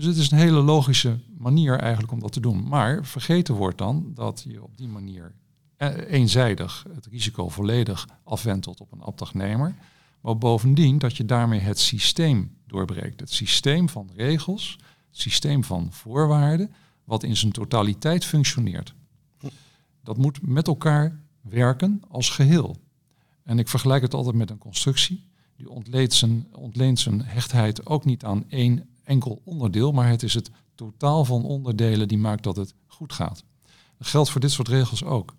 [0.00, 2.68] Dus het is een hele logische manier eigenlijk om dat te doen.
[2.68, 5.34] Maar vergeten wordt dan dat je op die manier
[5.76, 9.74] eh, eenzijdig het risico volledig afwentelt op een opdrachtnemer.
[10.20, 13.20] Maar bovendien dat je daarmee het systeem doorbreekt.
[13.20, 16.72] Het systeem van regels, het systeem van voorwaarden,
[17.04, 18.94] wat in zijn totaliteit functioneert.
[20.02, 22.76] Dat moet met elkaar werken als geheel.
[23.42, 25.28] En ik vergelijk het altijd met een constructie.
[25.56, 30.34] Die ontleent zijn, ontleent zijn hechtheid ook niet aan één enkel onderdeel, maar het is
[30.34, 33.44] het totaal van onderdelen die maakt dat het goed gaat.
[33.98, 35.34] Dat geldt voor dit soort regels ook.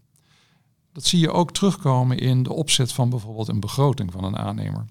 [0.92, 4.86] Dat zie je ook terugkomen in de opzet van bijvoorbeeld een begroting van een aannemer.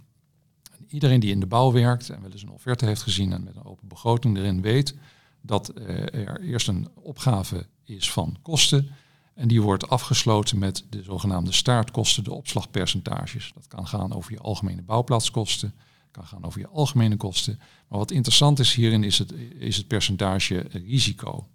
[0.79, 3.45] En iedereen die in de bouw werkt en wel eens een offerte heeft gezien en
[3.45, 4.95] met een open begroting erin weet
[5.41, 8.91] dat eh, er eerst een opgave is van kosten
[9.35, 13.53] en die wordt afgesloten met de zogenaamde staartkosten, de opslagpercentages.
[13.55, 15.75] Dat kan gaan over je algemene bouwplaatskosten,
[16.11, 17.59] kan gaan over je algemene kosten.
[17.89, 21.49] Maar wat interessant is hierin is het, is het percentage risico.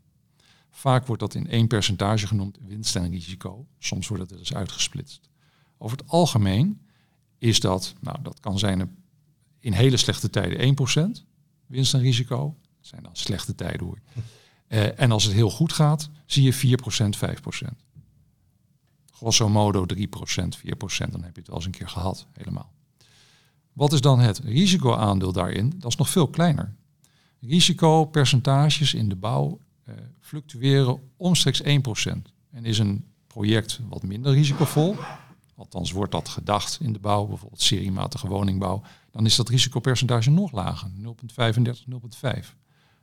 [0.69, 3.67] Vaak wordt dat in één percentage genoemd, winst en risico.
[3.79, 5.29] Soms wordt het dus uitgesplitst.
[5.77, 6.81] Over het algemeen
[7.37, 8.97] is dat, nou dat kan zijn
[9.59, 10.75] in hele slechte tijden
[11.19, 11.23] 1%
[11.65, 12.55] winst en risico.
[12.77, 13.99] Dat zijn dan slechte tijden hoor.
[14.67, 17.83] Eh, en als het heel goed gaat, zie je 4%, 5%.
[19.11, 22.73] Grosso modo 3%, 4%, dan heb je het wel eens een keer gehad, helemaal.
[23.75, 25.73] Wat is dan het risicoaandeel daarin?
[25.77, 26.75] Dat is nog veel kleiner.
[27.39, 31.65] Risicopercentages in de bouw eh, fluctueren omstreeks 1%.
[32.51, 34.95] En is een project wat minder risicovol,
[35.55, 40.51] althans wordt dat gedacht in de bouw, bijvoorbeeld seriematige woningbouw, dan is dat risicopercentage nog
[40.51, 41.05] lager, 0,35,
[42.23, 42.55] 0,5.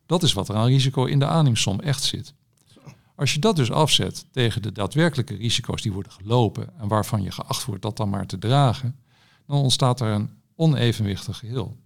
[0.06, 2.34] Dat is wat er aan risico in de aanneemsom echt zit.
[3.14, 7.30] Als je dat dus afzet tegen de daadwerkelijke risico's die worden gelopen en waarvan je
[7.30, 8.96] geacht wordt dat dan maar te dragen,
[9.46, 11.76] dan ontstaat er een onevenwichtig geheel.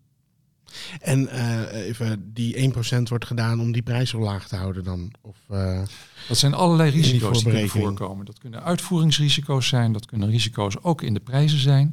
[1.01, 5.13] En eh, even, die 1% wordt gedaan om die prijs zo laag te houden dan?
[5.21, 5.83] Of, eh,
[6.29, 7.99] Dat zijn allerlei die risico's die kunnen voorberekening.
[7.99, 8.27] voorkomen.
[8.27, 11.93] Dat kunnen uitvoeringsrisico's zijn, dat kunnen risico's ook in de prijzen zijn.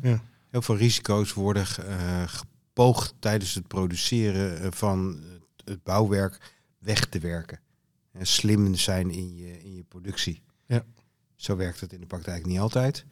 [0.49, 7.19] Heel veel risico's worden eh, gepoogd tijdens het produceren van het, het bouwwerk weg te
[7.19, 7.59] werken.
[8.11, 10.41] En slim zijn in je, in je productie.
[10.65, 10.83] Ja.
[11.35, 13.05] Zo werkt het in de praktijk niet altijd.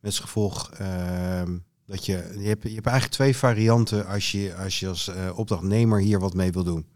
[0.00, 4.54] Met als gevolg ehm, dat je, je, hebt, je hebt eigenlijk twee varianten als je
[4.56, 6.86] als, je als eh, opdrachtnemer hier wat mee wil doen.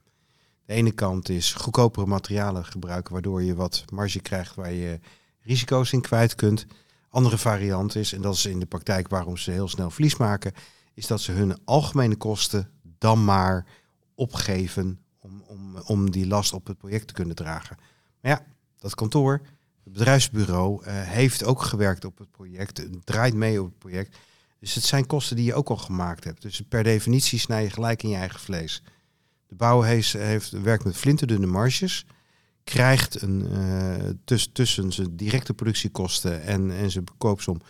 [0.65, 5.01] De ene kant is goedkopere materialen gebruiken, waardoor je wat marge krijgt waar je
[5.41, 6.67] risico's in kwijt kunt.
[7.09, 10.53] Andere variant is, en dat is in de praktijk waarom ze heel snel verlies maken,
[10.95, 13.67] is dat ze hun algemene kosten dan maar
[14.15, 17.77] opgeven om, om, om die last op het project te kunnen dragen.
[18.21, 18.47] Maar ja,
[18.79, 19.41] dat kantoor,
[19.85, 24.17] het bedrijfsbureau, eh, heeft ook gewerkt op het project, draait mee op het project.
[24.61, 26.43] Dus het zijn kosten die je ook al gemaakt hebt.
[26.43, 28.83] Dus per definitie snij je gelijk in je eigen vlees.
[29.49, 32.05] De bouw heeft, werkt met flinterdunne marges
[32.65, 37.61] krijgt een, eh, tuss- tussen zijn directe productiekosten en, en zijn koopsom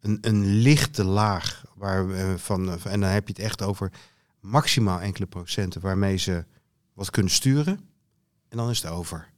[0.00, 1.64] een, een lichte laag.
[1.76, 3.92] Waar, we van, en dan heb je het echt over
[4.40, 6.44] maximaal enkele procenten waarmee ze
[6.92, 7.80] wat kunnen sturen.
[8.48, 9.30] En dan is het over.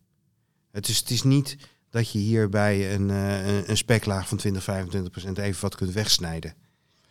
[0.70, 1.56] Het is, het is niet
[1.90, 6.54] dat je hierbij eh, een- een speklaag van 20, 25 procent even wat kunt wegsnijden.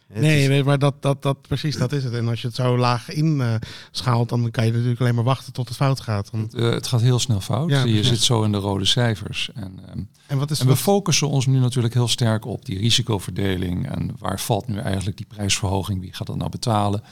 [0.07, 2.13] Het nee, is- nee, maar dat, dat, dat, precies, dat is het.
[2.13, 5.67] En als je het zo laag inschaalt, dan kan je natuurlijk alleen maar wachten tot
[5.67, 6.31] het fout gaat.
[6.31, 7.69] Dan, Eh, het gaat heel snel fout.
[7.69, 9.49] Ja, je zit zo in de rode cijfers.
[9.53, 12.65] En, ehm, en wat is en we wat- focussen ons nu natuurlijk heel sterk op
[12.65, 13.89] die risicoverdeling.
[13.89, 16.01] En waar valt nu eigenlijk die prijsverhoging?
[16.01, 17.03] Wie gaat dat nou betalen?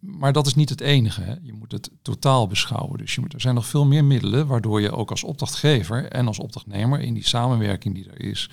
[0.00, 1.20] Maar dat is niet het enige.
[1.20, 1.34] Hè.
[1.42, 2.98] Je moet het totaal beschouwen.
[2.98, 6.26] Dus je moet, er zijn nog veel meer middelen waardoor je ook als opdrachtgever en
[6.26, 8.50] als opdrachtnemer in die samenwerking die er is,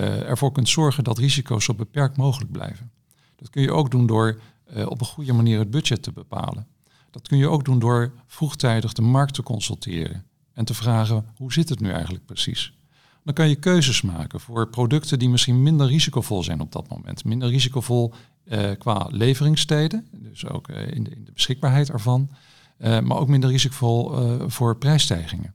[0.00, 2.90] ervoor kunt zorgen dat risico's zo beperkt mogelijk blijven.
[3.36, 6.66] Dat kun je ook doen door eh, op een goede manier het budget te bepalen.
[7.10, 11.52] Dat kun je ook doen door vroegtijdig de markt te consulteren en te vragen hoe
[11.52, 12.72] zit het nu eigenlijk precies.
[13.24, 17.24] Dan kan je keuzes maken voor producten die misschien minder risicovol zijn op dat moment.
[17.24, 18.12] Minder risicovol
[18.44, 22.30] eh, qua leveringstijden, dus ook eh, in, de, in de beschikbaarheid ervan.
[22.78, 25.54] eh, maar ook minder risicovol eh, voor prijsstijgingen.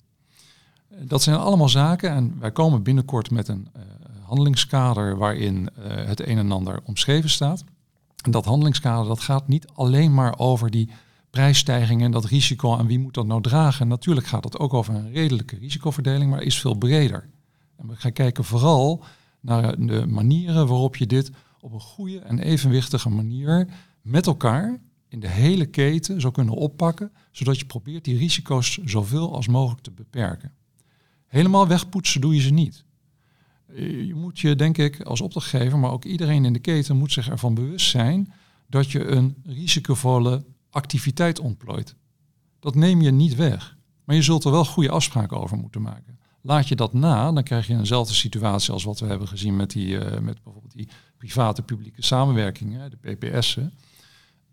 [0.90, 3.82] Eh, dat zijn allemaal zaken en wij komen binnenkort met een eh,
[4.28, 7.64] handelingskader waarin eh, het een en ander omschreven staat.
[8.24, 10.90] En dat handelingskader dat gaat niet alleen maar over die
[11.30, 13.88] prijsstijgingen en dat risico en wie moet dat nou dragen.
[13.88, 17.30] Natuurlijk gaat het ook over een redelijke risicoverdeling, maar is veel breder.
[17.78, 19.04] En we gaan kijken vooral
[19.40, 23.68] naar de manieren waarop je dit op een goede en evenwichtige manier
[24.02, 29.36] met elkaar in de hele keten zou kunnen oppakken, zodat je probeert die risico's zoveel
[29.36, 30.52] als mogelijk te beperken.
[31.28, 32.86] Helemaal wegpoetsen doe je ze niet.
[33.76, 37.30] Je moet je, denk ik, als opdrachtgever, maar ook iedereen in de keten moet zich
[37.30, 38.34] ervan bewust zijn
[38.68, 41.96] dat je een risicovolle activiteit ontplooit.
[42.60, 43.78] Dat neem je niet weg.
[44.04, 46.20] Maar je zult er wel goede afspraken over moeten maken.
[46.42, 49.72] Laat je dat na, dan krijg je eenzelfde situatie als wat we hebben gezien met,
[49.72, 53.74] die, uh, met bijvoorbeeld die private publieke samenwerkingen, de PPS'en.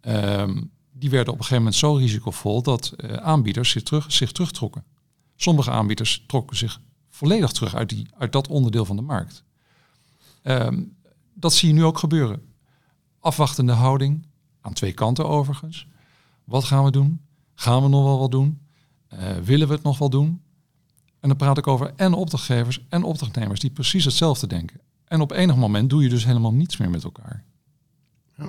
[0.01, 4.33] Ehm, die werden op een gegeven moment zo risicovol dat uh, aanbieders zich, terug, zich
[4.33, 4.85] terugtrokken.
[5.37, 6.81] Sommige aanbieders trokken zich
[7.15, 9.45] volledig terug uit, die, uit dat onderdeel van de markt.
[10.43, 10.97] Um,
[11.35, 12.43] dat zie je nu ook gebeuren.
[13.21, 14.27] Afwachtende houding,
[14.61, 15.89] aan twee kanten overigens.
[16.45, 17.21] Wat gaan we doen?
[17.55, 18.61] Gaan we nog wel wat doen?
[19.13, 20.43] Uh, willen we het nog wel doen?
[21.21, 24.81] En dan praat ik over en opdrachtgevers en opdrachtnemers die precies hetzelfde denken.
[25.05, 27.45] En op enig moment doe je dus helemaal niets meer met elkaar.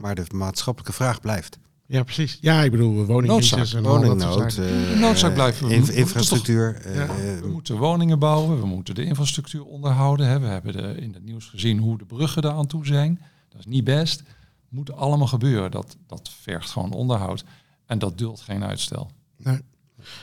[0.01, 1.59] Maar de maatschappelijke vraag blijft.
[1.87, 2.37] Ja, precies.
[2.41, 4.89] Ja, ik bedoel, woningcrisis en soort Woningnood, zaken.
[4.93, 5.67] eh, Noodzaak blijven.
[5.67, 6.75] We inf- moeten infrastructuur.
[6.81, 7.01] eh, Ja.
[7.01, 10.27] eh, We moeten woningen bouwen, we moeten de infrastructuur onderhouden.
[10.27, 10.39] Hè.
[10.39, 13.21] We hebben de, in het nieuws gezien hoe de bruggen daar aan toe zijn.
[13.49, 14.23] Dat is niet best.
[14.69, 15.71] Moet allemaal gebeuren.
[15.71, 17.43] Dat, dat vergt gewoon onderhoud.
[17.85, 19.11] En dat duldt geen uitstel.
[19.37, 19.59] Nee.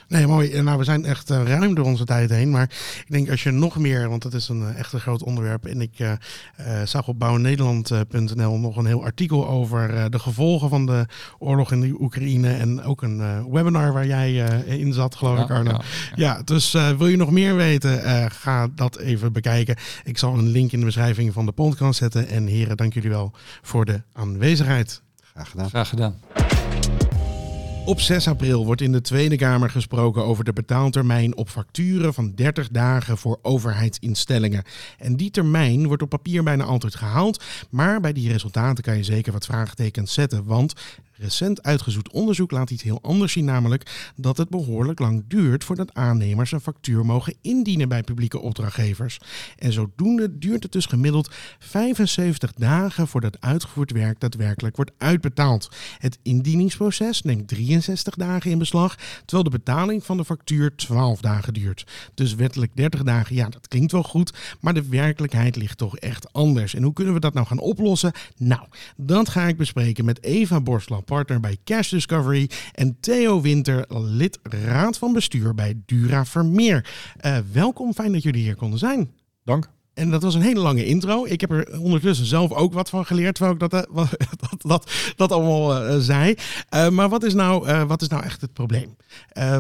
[0.08, 0.50] Nee, mooi.
[0.50, 2.50] En Nou, we zijn echt eh, ruim door onze tijd heen.
[2.50, 2.62] Maar
[3.04, 5.66] ik denk als je nog meer, want dat is een eh, echt een groot onderwerp.
[5.66, 6.12] En ik eh,
[6.56, 11.06] eh, zag op bouwennederland.nl nog een heel artikel over eh, de gevolgen van de
[11.38, 12.52] oorlog in de Oekraïne.
[12.52, 15.70] En ook een eh, webinar waar jij eh, in zat, geloof ik, Arno.
[15.70, 15.80] ja.
[16.14, 19.76] Ja, dus eh, wil je nog meer weten, eh, ga dat even bekijken.
[20.04, 22.28] Ik zal een link in de beschrijving van de podcast zetten.
[22.28, 25.02] En heren, dank jullie wel voor de aanwezigheid.
[25.32, 25.68] graag gedaan.
[25.68, 26.14] Graag gedaan.
[27.84, 32.34] Op 6 april wordt in de Tweede Kamer gesproken over de betaaltermijn op facturen van
[32.34, 34.64] 30 dagen voor overheidsinstellingen.
[34.98, 39.04] En die termijn wordt op papier bijna altijd gehaald, maar bij die resultaten kan je
[39.04, 40.72] zeker wat vraagtekens zetten, want
[41.22, 45.94] recent uitgezocht onderzoek laat iets heel anders zien, namelijk dat het behoorlijk lang duurt voordat
[45.94, 49.18] aannemers een factuur mogen indienen bij publieke opdrachtgevers.
[49.58, 55.68] En zodoende duurt het dus gemiddeld 75 dagen voordat uitgevoerd werk daadwerkelijk wordt uitbetaald.
[55.98, 61.54] Het indieningsproces neemt 63 dagen in beslag, terwijl de betaling van de factuur 12 dagen
[61.54, 61.86] duurt.
[62.14, 66.32] Dus wettelijk 30 dagen, ja, dat klinkt wel goed, maar de werkelijkheid ligt toch echt
[66.32, 66.74] anders.
[66.74, 68.12] En hoe kunnen we dat nou gaan oplossen?
[68.36, 68.62] Nou,
[68.96, 74.38] dat ga ik bespreken met Eva Borstlap, partner bij Cash Discovery, en Theo Winter, lid
[74.42, 76.90] raad van bestuur bij Dura Vermeer.
[77.16, 79.10] Eh, welkom, fijn dat jullie hier konden zijn.
[79.44, 79.70] Dank.
[79.94, 81.24] En dat was een hele lange intro.
[81.24, 84.12] Ik heb er ondertussen zelf ook wat van geleerd, terwijl ik dat, eh,
[84.58, 86.34] dat, dat, allemaal eh, zei.
[86.68, 88.96] Eh, maar wat is, nou, wat is nou echt het probleem?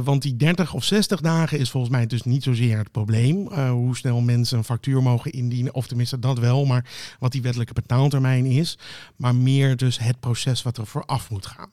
[0.04, 3.52] Want die 30 of 60 dagen is volgens mij dus niet zozeer het probleem.
[3.70, 7.72] hoe snel mensen een factuur mogen indienen, of tenminste dat wel, maar wat die wettelijke
[7.72, 8.78] betaaltermijn is.
[9.16, 11.70] Maar meer dus het proces wat er vooraf moet gaan.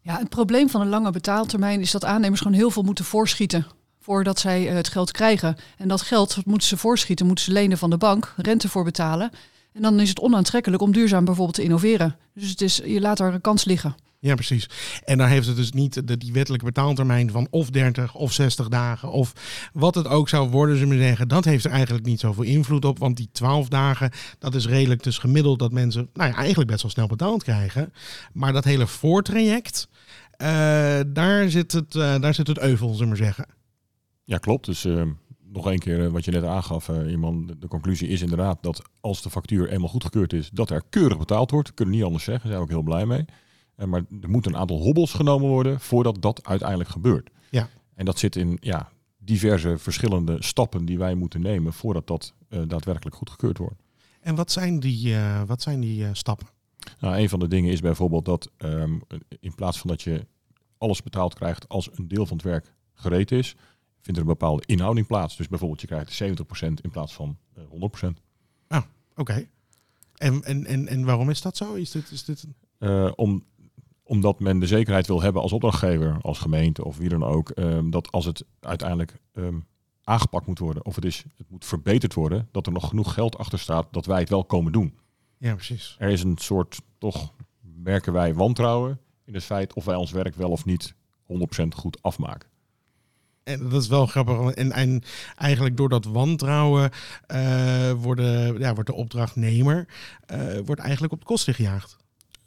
[0.00, 3.66] Ja, het probleem van een lange betaaltermijn is dat aannemers gewoon heel veel moeten voorschieten
[4.00, 5.56] voordat zij eh, het geld krijgen.
[5.76, 9.30] En dat geld moeten ze voorschieten, moeten ze lenen van de bank, rente voor betalen.
[9.72, 12.16] En dan is het onaantrekkelijk om duurzaam bijvoorbeeld te innoveren.
[12.34, 13.94] Dus het is, je laat daar een kans liggen.
[14.22, 14.68] Ja, precies.
[15.04, 18.68] En daar heeft het dus niet de, die wettelijke betaaltermijn van of 30 of 60
[18.68, 19.32] dagen of
[19.72, 21.28] wat het ook zou worden, zullen we zeggen.
[21.28, 25.02] Dat heeft er eigenlijk niet zoveel invloed op, want die 12 dagen, dat is redelijk
[25.02, 27.92] dus gemiddeld dat mensen, nou ja, eigenlijk best wel snel betaald krijgen.
[28.32, 29.88] Maar dat hele voortraject,
[30.30, 33.46] eh, daar, zit het, eh, daar zit het euvel, zullen we zeggen.
[34.30, 34.66] Ja, klopt.
[34.66, 35.02] Dus eh,
[35.52, 38.82] nog één keer eh, wat je net aangaf, eh, iemand, de, conclusie is inderdaad dat
[39.00, 41.74] als de factuur eenmaal goedgekeurd is, dat er keurig betaald wordt.
[41.74, 43.24] Kunnen niet anders zeggen, daar zijn we ook heel blij mee.
[43.74, 47.30] Eh, maar er moeten een aantal hobbels genomen worden voordat dat uiteindelijk gebeurt.
[47.50, 47.68] Ja.
[47.94, 48.88] En dat zit in ja,
[49.18, 53.82] diverse verschillende stappen die wij moeten nemen voordat dat daadwerkelijk goedgekeurd wordt.
[54.20, 55.14] En wat zijn die,
[55.46, 56.46] wat zijn die stappen?
[57.00, 58.98] Nou, een van de dingen is bijvoorbeeld dat ehm,
[59.40, 60.26] in plaats van dat je
[60.78, 63.56] alles betaald krijgt als een deel van het werk gereed is,
[64.00, 65.36] vindt er een bepaalde inhouding plaats.
[65.36, 66.24] Dus bijvoorbeeld je krijgt 70%
[66.82, 67.62] in plaats van eh,
[68.08, 68.20] 100%.
[69.20, 69.48] Oké.
[70.14, 71.74] En, en, en, en waarom is dat zo?
[71.74, 72.54] Is dit, is dit een...
[72.78, 73.44] Eh, om,
[74.02, 77.90] omdat men de zekerheid wil hebben als opdrachtgever, als gemeente of wie dan ook, ehm,
[77.90, 79.58] dat als het uiteindelijk ehm,
[80.02, 83.38] aangepakt moet worden of het, is, het moet verbeterd worden, dat er nog genoeg geld
[83.38, 84.98] achter staat dat wij het wel komen doen.
[85.38, 85.96] Ja, precies.
[85.98, 90.34] Er is een soort, toch merken wij, wantrouwen in het feit of wij ons werk
[90.34, 90.94] wel of niet
[91.26, 91.34] 100%
[91.68, 92.49] goed afmaken.
[93.42, 94.50] En dat is wel grappig.
[94.50, 95.02] En, en
[95.36, 96.90] eigenlijk door dat wantrouwen
[97.26, 99.86] eh, worden, ja, wordt de opdrachtnemer
[100.26, 101.96] eh, wordt eigenlijk op de kosten gejaagd.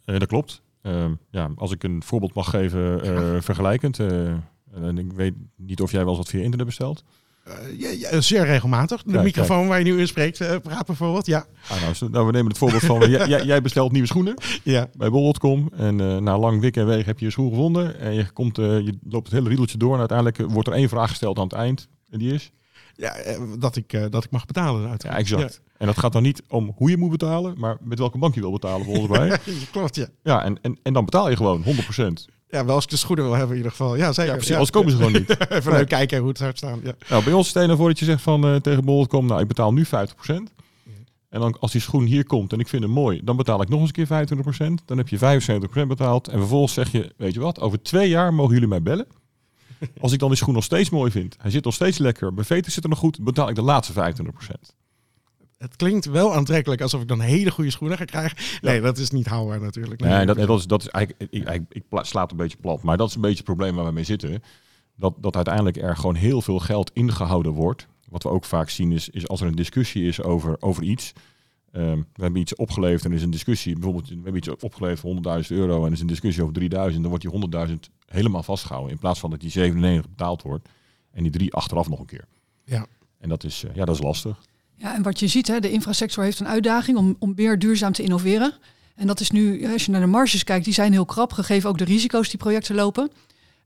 [0.06, 0.62] Eh, dat klopt.
[0.82, 4.00] Ehm, ja, als ik een voorbeeld mag geven, vergelijkend.
[4.00, 7.04] en ik weet niet of jij wel eens wat via internet bestelt.
[7.44, 9.04] Eh, ja, ja, zeer regelmatig.
[9.04, 11.26] De Kijk, microfoon waar je nu in spreekt, eh, praat bijvoorbeeld.
[11.26, 11.46] Ja.
[11.70, 14.88] Ah, nou, nou, we nemen het voorbeeld van, jij, jij- bestelt nieuwe schoenen ja.
[14.98, 15.70] bij bol.com.
[15.76, 18.00] En eh, na lang wikken en wegen heb je je schoen gevonden.
[18.00, 19.94] En je, komt, je loopt het hele riedeltje door.
[19.94, 21.88] En uiteindelijk wordt er één vraag gesteld aan het eind.
[22.10, 22.52] En die is?
[22.96, 23.16] ja
[23.60, 24.82] dat, ik, dat ik mag betalen.
[24.82, 25.20] Ja, uiteraard.
[25.20, 25.62] exact.
[25.78, 28.40] En dat gaat dan niet om hoe je moet betalen, maar met welke bank je
[28.42, 29.28] wil betalen volgens mij.
[29.28, 29.38] Ja,
[29.72, 30.08] klopt, ja.
[30.24, 32.33] Ja, en, en, en dan betaal je gewoon 100%.
[32.54, 33.96] Ja, wel als ik de schoenen wil hebben in ieder geval.
[33.96, 34.26] Ja, zeker.
[34.32, 34.52] Ja, precies.
[34.52, 35.30] Anders komen ze gewoon niet.
[35.50, 35.86] Even Nee.
[35.86, 36.80] kijken hoe het zou staan.
[36.84, 36.94] Ja.
[37.10, 39.42] Nou, bij ons stel je nou voor dat je zegt van eh, tegen bol.com, nou
[39.42, 39.90] ik betaal nu 50%.
[41.30, 43.70] En dan als die schoen hier komt en ik vind hem mooi, dan betaal ik
[43.70, 44.38] nog eens een keer
[44.82, 44.86] 25%.
[44.86, 46.28] Dan heb je 75% betaald.
[46.28, 49.08] En vervolgens zeg je, weet je wat, over twee jaar mogen jullie mij bellen.
[50.02, 52.46] Als ik dan die schoen nog steeds mooi vind, hij zit nog steeds lekker, mijn
[52.46, 54.76] veten zitten nog goed, betaal ik de laatste 25%.
[55.64, 58.38] Het klinkt wel aantrekkelijk alsof ik dan hele goede schoenen ga krijgen.
[58.62, 60.02] Nee, dat is niet haalbaar natuurlijk.
[60.02, 62.58] Nee, dat, dat is, dat is eigenlijk, ik, ik, ik pla- sla het een beetje
[62.58, 64.44] plat, maar dat is een beetje het probleem waar we mee zitten.
[64.96, 67.88] Dat, dat uiteindelijk er gewoon heel veel geld ingehouden wordt.
[68.10, 71.14] Wat we ook vaak zien is, is als er een discussie is over, over iets.
[71.72, 73.74] Ehm, we hebben iets opgeleverd en er is een discussie.
[73.74, 76.68] Bijvoorbeeld, we hebben iets opgeleverd voor 100.000 euro en er is een discussie over 3.000.
[76.70, 77.74] Dan wordt die 100.000
[78.06, 78.92] helemaal vastgehouden.
[78.92, 80.70] In plaats van dat die 97 betaald wordt
[81.12, 82.26] en die 3 achteraf nog een keer.
[82.66, 82.86] Ja.
[83.20, 84.38] En dat is, eh, ja, dat is lastig.
[84.76, 87.92] Ja, en wat je ziet, hè, de infrasector heeft een uitdaging om, om meer duurzaam
[87.92, 88.54] te innoveren.
[88.96, 91.70] En dat is nu, als je naar de marges kijkt, die zijn heel krap, gegeven
[91.70, 93.12] ook de risico's die projecten lopen.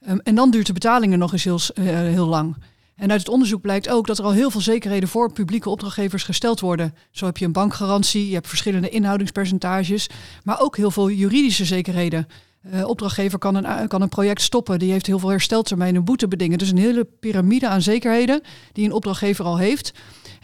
[0.01, 2.55] Ehm, en dan duurt de betalingen nog eens heel, eh, heel lang.
[2.95, 6.23] En uit het onderzoek blijkt ook dat er al heel veel zekerheden voor publieke opdrachtgevers
[6.23, 6.95] gesteld worden.
[7.11, 10.09] Zo heb je een bankgarantie, je hebt verschillende inhoudingspercentages,
[10.43, 12.27] maar ook heel veel juridische zekerheden.
[12.61, 16.57] Eh opdrachtgever kan een, kan een project stoppen, die heeft heel veel hersteltermijnen, boete bedingen.
[16.57, 18.41] Dus een hele piramide aan zekerheden
[18.73, 19.93] die een opdrachtgever al heeft.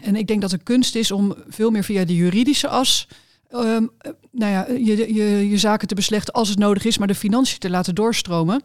[0.02, 3.08] En ik denk dat de kunst is om veel meer via de juridische as
[3.48, 7.08] ehm, eh, nou ja, je, je, je zaken te beslechten als het nodig is, maar
[7.08, 8.62] de financiën te laten doorstromen,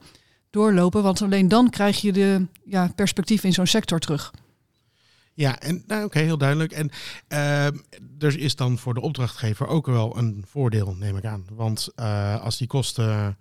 [0.50, 1.04] doorlopen.
[1.04, 4.32] Want alleen dan krijg je de ja, perspectief in zo'n sector terug.
[5.40, 6.72] Ja, en nou, oké, heel duidelijk.
[6.72, 6.90] En
[7.28, 7.78] ehm,
[8.20, 11.46] er is dan voor de opdrachtgever ook wel een voordeel, neem ik aan.
[11.52, 13.38] Want eh, als die kosten,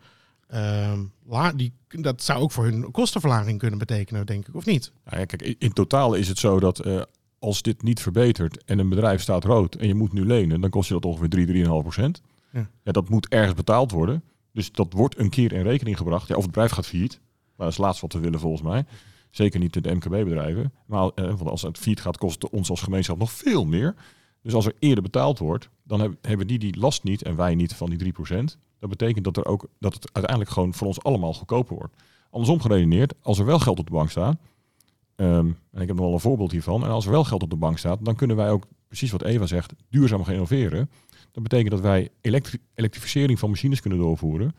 [0.48, 4.92] ehm, la, die, dat zou ook voor hun kostenverlaging kunnen betekenen, denk ik, of niet?
[5.04, 7.02] Nou ja, kijk, in, in totaal is het zo dat eh,
[7.38, 10.70] als dit niet verbetert en een bedrijf staat rood en je moet nu lenen, dan
[10.70, 12.20] kost je dat ongeveer 3, 3,5 procent.
[12.52, 12.70] Ja.
[12.82, 12.92] Ja.
[12.92, 14.22] dat moet ergens betaald worden.
[14.52, 16.28] Dus dat wordt een keer in rekening gebracht.
[16.28, 17.20] Ja, of het bedrijf gaat failliet.
[17.20, 18.84] Maar dat is het laatste wat we willen volgens mij.
[19.30, 20.72] Zeker niet de MKB-bedrijven.
[20.86, 23.94] Maar eh, want als het failliet gaat, kost het ons als gemeenschap nog veel meer.
[24.42, 27.54] Dus als er eerder betaald wordt, dan heb- hebben die die last niet en wij
[27.54, 28.58] niet van die 3%.
[28.78, 31.94] Dat betekent dat, er ook, dat het uiteindelijk gewoon voor ons allemaal goedkoper wordt.
[32.30, 34.36] Andersom geredeneerd, als er wel geld op de bank staat,
[35.18, 37.50] ehm, en ik heb nog wel een voorbeeld hiervan, en als er wel geld op
[37.50, 40.90] de bank staat, dan kunnen wij ook, precies wat Eva zegt, duurzaam gaan innoveren.
[41.32, 44.54] Dat betekent dat wij elektri- elektrificering van machines kunnen doorvoeren.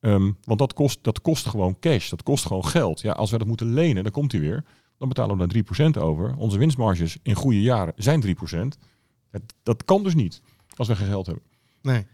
[0.00, 3.00] Ehm, want dat kost, dat kost gewoon cash, dat kost gewoon geld.
[3.00, 4.64] Ja, als we dat moeten lenen, dan komt hij weer.
[4.98, 6.36] Dan betalen we daar 3% over.
[6.36, 8.78] Onze winstmarges in goede jaren zijn 3%.
[9.30, 10.42] Dat, dat kan dus niet
[10.76, 11.44] als we geen geld hebben.
[11.82, 12.06] Nee.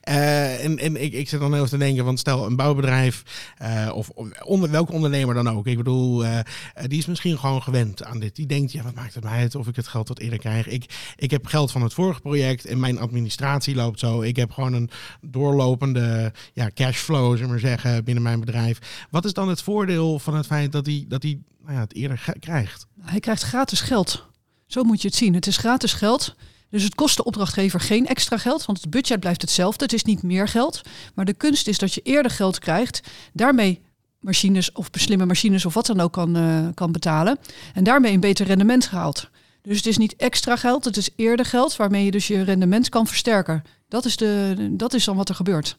[0.00, 3.22] Eh, en en ik, ik zit dan heel te denken, want stel een bouwbedrijf
[3.58, 4.08] eh, of
[4.44, 5.66] onder, welke ondernemer dan ook.
[5.66, 6.38] Ik bedoel, eh,
[6.86, 8.36] die is misschien gewoon gewend aan dit.
[8.36, 10.66] Die denkt, ja, wat maakt het mij uit of ik het geld wat eerder krijg?
[10.66, 14.22] Ik, ik heb geld van het vorige project en mijn administratie loopt zo.
[14.22, 19.06] Ik heb gewoon een doorlopende ja, cashflow, zullen we maar zeggen, binnen mijn bedrijf.
[19.10, 21.94] Wat is dan het voordeel van het feit dat hij dat hij nou ja, het
[21.94, 22.86] eerder krijgt?
[23.00, 24.26] Hij krijgt gratis geld.
[24.66, 25.34] Zo moet je het zien.
[25.34, 26.34] Het is gratis geld.
[26.72, 29.84] Dus het kost de opdrachtgever geen extra geld, want het budget blijft hetzelfde.
[29.84, 30.80] Het is niet meer geld.
[31.14, 33.00] Maar de kunst is dat je eerder geld krijgt,
[33.32, 33.80] daarmee
[34.20, 37.38] machines of slimme machines of wat dan ook kan, eh, kan betalen.
[37.74, 39.28] En daarmee een beter rendement gehaald.
[39.62, 42.88] Dus het is niet extra geld, het is eerder geld waarmee je dus je rendement
[42.88, 43.62] kan versterken.
[43.88, 45.78] Dat is, de, dat is dan wat er gebeurt.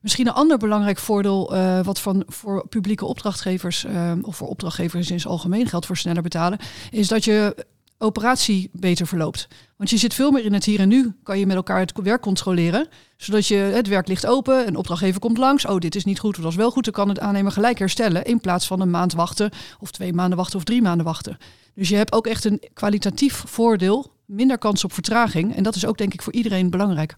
[0.00, 5.10] Misschien een ander belangrijk voordeel eh, wat van voor publieke opdrachtgevers eh, of voor opdrachtgevers
[5.10, 6.58] in zijn algemeen geldt voor sneller betalen,
[6.90, 7.66] is dat je
[8.00, 9.48] operatie beter verloopt.
[9.76, 11.92] Want je zit veel meer in het hier en nu, kan je met elkaar het
[12.02, 16.04] werk controleren, zodat je het werk ligt open, een opdrachtgever komt langs, oh dit is
[16.04, 18.66] niet goed, of dat is wel goed, dan kan het aannemer gelijk herstellen in plaats
[18.66, 21.38] van een maand wachten of twee maanden wachten of drie maanden wachten.
[21.74, 25.86] Dus je hebt ook echt een kwalitatief voordeel, minder kans op vertraging en dat is
[25.86, 27.16] ook denk ik voor iedereen belangrijk.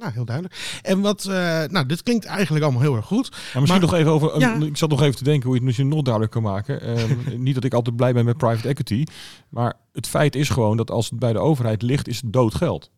[0.00, 0.80] Nou, heel duidelijk.
[0.82, 3.30] En wat, eh, nou, dit klinkt eigenlijk allemaal heel erg goed.
[3.30, 4.38] Maar misschien Maar- nog even over.
[4.40, 4.54] Ja.
[4.54, 6.80] Ik zat nog even te denken hoe je het misschien nog duidelijker kan maken.
[6.80, 9.04] Ehm, niet dat ik altijd blij ben met private equity.
[9.48, 12.90] Maar het feit is gewoon dat als het bij de overheid ligt, is het doodgeld.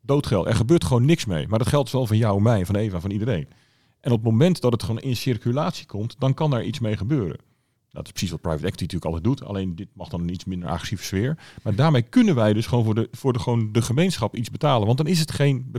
[0.00, 0.46] Doodgeld.
[0.46, 1.48] Er gebeurt gewoon niks mee.
[1.48, 3.48] Maar dat geldt wel van jou, mij, van Eva, van iedereen.
[4.00, 6.96] En op het moment dat het gewoon in circulatie komt, dan kan daar iets mee
[6.96, 7.38] gebeuren.
[7.90, 9.48] Dat is precies wat private equity natuurlijk altijd doet.
[9.48, 11.38] Alleen dit mag dan een iets minder agressieve sfeer.
[11.62, 14.86] Maar daarmee kunnen wij dus gewoon voor de, voor de, gewoon de gemeenschap iets betalen.
[14.86, 15.72] Want dan is het geen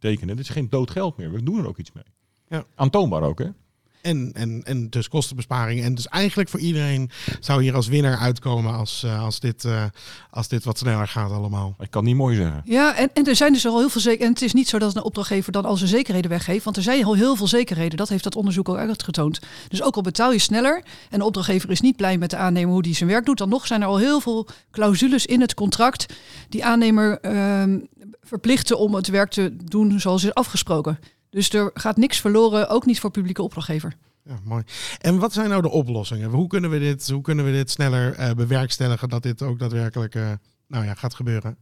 [0.00, 0.36] betekenen.
[0.36, 1.32] Het is geen dood geld meer.
[1.32, 2.04] We doen er ook iets mee.
[2.48, 2.64] Ja.
[2.74, 3.48] Aantoonbaar ook, hè?
[4.02, 5.84] En, en, en dus kostenbesparingen.
[5.84, 9.84] En dus eigenlijk voor iedereen zou hier als winnaar uitkomen als, eh, als, dit, eh,
[10.30, 11.74] als dit wat sneller gaat allemaal.
[11.78, 12.62] Ik kan niet mooi zeggen.
[12.64, 14.24] Ja, en, en er zijn dus al heel veel zeker.
[14.24, 16.64] En het is niet zo dat een opdrachtgever dan al zijn zekerheden weggeeft.
[16.64, 17.96] Want er zijn al heel veel zekerheden.
[17.96, 19.40] Dat heeft dat onderzoek ook uitgetoond.
[19.68, 20.82] Dus ook al betaal je sneller.
[21.10, 23.38] En de opdrachtgever is niet blij met de aannemer hoe die zijn werk doet.
[23.38, 26.06] Dan nog zijn er al heel veel clausules in het contract.
[26.48, 27.78] Die aannemer ehm,
[28.20, 30.98] verplichten om het werk te doen zoals is afgesproken.
[31.30, 33.96] Dus er gaat niks verloren, ook niet voor publieke opdrachtgever.
[34.24, 34.62] Ja, mooi.
[34.98, 36.30] En wat zijn nou de oplossingen?
[36.30, 40.14] Hoe kunnen we dit, hoe kunnen we dit sneller eh, bewerkstelligen dat dit ook daadwerkelijk
[40.14, 40.30] eh,
[40.66, 41.56] nou ja, gaat gebeuren?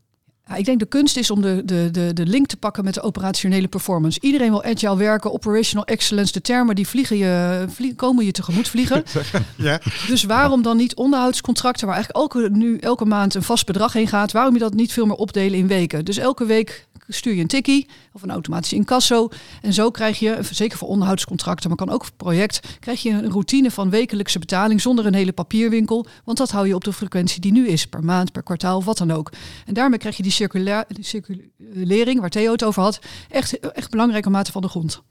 [0.49, 2.95] Ja, ik denk de kunst is om de, de, de, de link te pakken met
[2.95, 4.21] de operationele performance.
[4.21, 6.33] Iedereen wil agile werken, operational excellence.
[6.33, 7.65] De termen die vliegen je,
[7.97, 9.05] komen je tegemoet vliegen.
[9.57, 13.93] Ja, Dus waarom dan niet onderhoudscontracten waar eigenlijk elke, nu elke maand een vast bedrag
[13.93, 14.33] heen gaat?
[14.33, 16.05] Waarom je dat niet veel meer opdelen in weken?
[16.05, 19.29] Dus elke week stuur je een tikkie of een automatische incasso.
[19.63, 23.31] En zo krijg je, zeker voor onderhoudscontracten, maar kan ook voor project, krijg je een
[23.31, 26.07] routine van wekelijkse betaling zonder een hele papierwinkel.
[26.25, 28.85] Want dat hou je op de frequentie die nu is, per maand, per kwartaal of
[28.85, 29.33] wat dan ook.
[29.67, 33.91] En daarmee krijg je die, circula die circulering, waar Theo het over had, echt, echt
[33.91, 35.03] belangrijke mate van de grond.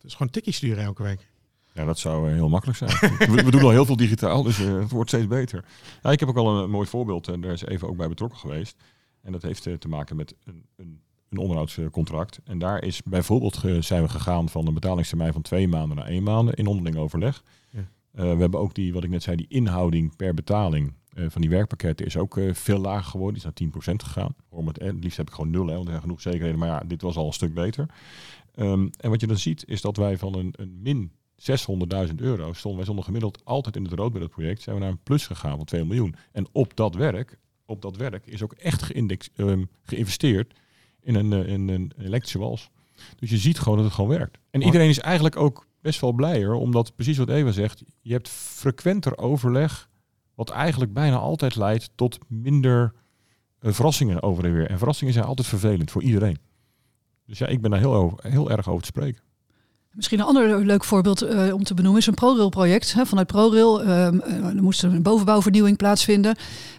[0.00, 1.30] dus gewoon tikkie sturen elke week.
[1.74, 2.90] Ja, dat zou eh, heel makkelijk zijn.
[3.44, 5.64] we, doen al heel veel digitaal, dus eh, het wordt steeds beter.
[6.02, 8.38] Ja, ik heb ook al een, mooi voorbeeld, en daar is even ook bij betrokken
[8.38, 8.76] geweest.
[9.22, 11.00] En dat heeft eh, te maken met een, een,
[11.32, 12.40] een onderhoudscontract.
[12.44, 16.22] En daar is bijvoorbeeld zijn we gegaan van een betalingstermijn van twee maanden naar één
[16.22, 17.42] maanden in onderling overleg.
[17.70, 17.78] Ja.
[18.12, 21.40] Eh, we hebben ook die, wat ik net zei, die inhouding per betaling eh, van
[21.40, 23.40] die werkpakketten is ook eh, veel lager geworden.
[23.40, 24.34] Die is naar 10% gegaan.
[24.48, 26.58] Om het, eh, het liefst heb ik gewoon nul, hè, want er zijn genoeg zekerheden.
[26.58, 27.86] Maar ja, dit was al een stuk beter.
[28.54, 32.52] Ehm, en wat je dan ziet, is dat wij van een, een min 600.000 euro
[32.52, 34.62] stonden wij zonder gemiddeld altijd in het rood bij dat project.
[34.62, 36.14] Zijn we naar een plus gegaan van 2 miljoen.
[36.32, 40.54] En op dat werk, op dat werk is ook echt geïndex, ehm, geïnvesteerd
[41.02, 42.70] in een, eh, in een elektrische wals.
[43.16, 44.38] Dus je ziet gewoon dat het gewoon werkt.
[44.50, 48.28] En iedereen is eigenlijk ook best wel blijer, omdat precies wat Eva zegt, je hebt
[48.28, 49.88] frequenter overleg,
[50.34, 52.92] wat eigenlijk bijna altijd leidt tot minder
[53.58, 54.70] eh, verrassingen over en weer.
[54.70, 56.38] En verrassingen zijn altijd vervelend voor iedereen.
[57.26, 59.22] Dus ja, ik ben daar heel, heel erg over te spreken.
[59.92, 62.94] Misschien een ander leuk voorbeeld eh, om te benoemen is een ProRail-project.
[63.04, 66.36] Vanuit ProRail ehm, eh, er moest een bovenbouwvernieuwing plaatsvinden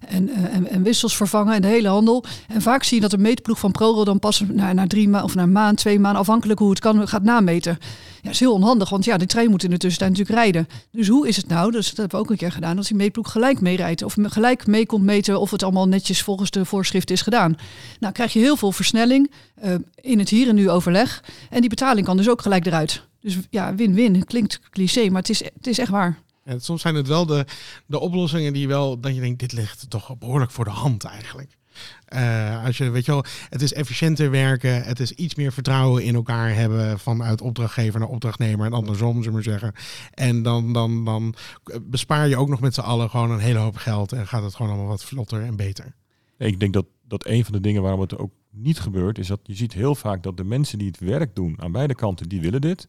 [0.07, 2.23] en, eh, en, en wissels vervangen en de hele handel.
[2.47, 5.29] En vaak zie je dat de meetploeg van ProRail dan pas na, na drie maanden
[5.29, 7.77] of na een maand, twee maanden, afhankelijk hoe het kan, gaat nameten.
[8.23, 10.67] Ja, is heel onhandig, want ja, de trein moet in de tussentijd natuurlijk rijden.
[10.91, 12.95] Dus hoe is het nou, dus dat hebben we ook een keer gedaan, dat die
[12.95, 17.15] meetploeg gelijk meerijdt of gelijk mee komt meten of het allemaal netjes volgens de voorschriften
[17.15, 17.57] is gedaan.
[17.99, 21.69] Nou, krijg je heel veel versnelling eh, in het hier en nu overleg en die
[21.69, 23.03] betaling kan dus ook gelijk eruit.
[23.19, 24.25] Dus ja, win-win.
[24.25, 26.19] Klinkt cliché, maar het is, het is echt waar.
[26.43, 27.45] En soms zijn het wel de,
[27.85, 31.57] de oplossingen die wel, dat je denkt, dit ligt toch behoorlijk voor de hand eigenlijk.
[32.05, 36.03] Eh, als je, weet je wel, het is efficiënter werken, het is iets meer vertrouwen
[36.03, 39.73] in elkaar hebben vanuit opdrachtgever naar opdrachtnemer en andersom, zullen we maar zeggen.
[40.13, 41.35] En dan, dan, dan
[41.81, 44.55] bespaar je ook nog met z'n allen gewoon een hele hoop geld en gaat het
[44.55, 45.95] gewoon allemaal wat vlotter en beter.
[46.37, 49.39] Ik denk dat, dat een van de dingen waarom het ook niet gebeurt, is dat
[49.43, 52.41] je ziet heel vaak dat de mensen die het werk doen aan beide kanten, die
[52.41, 52.87] willen dit.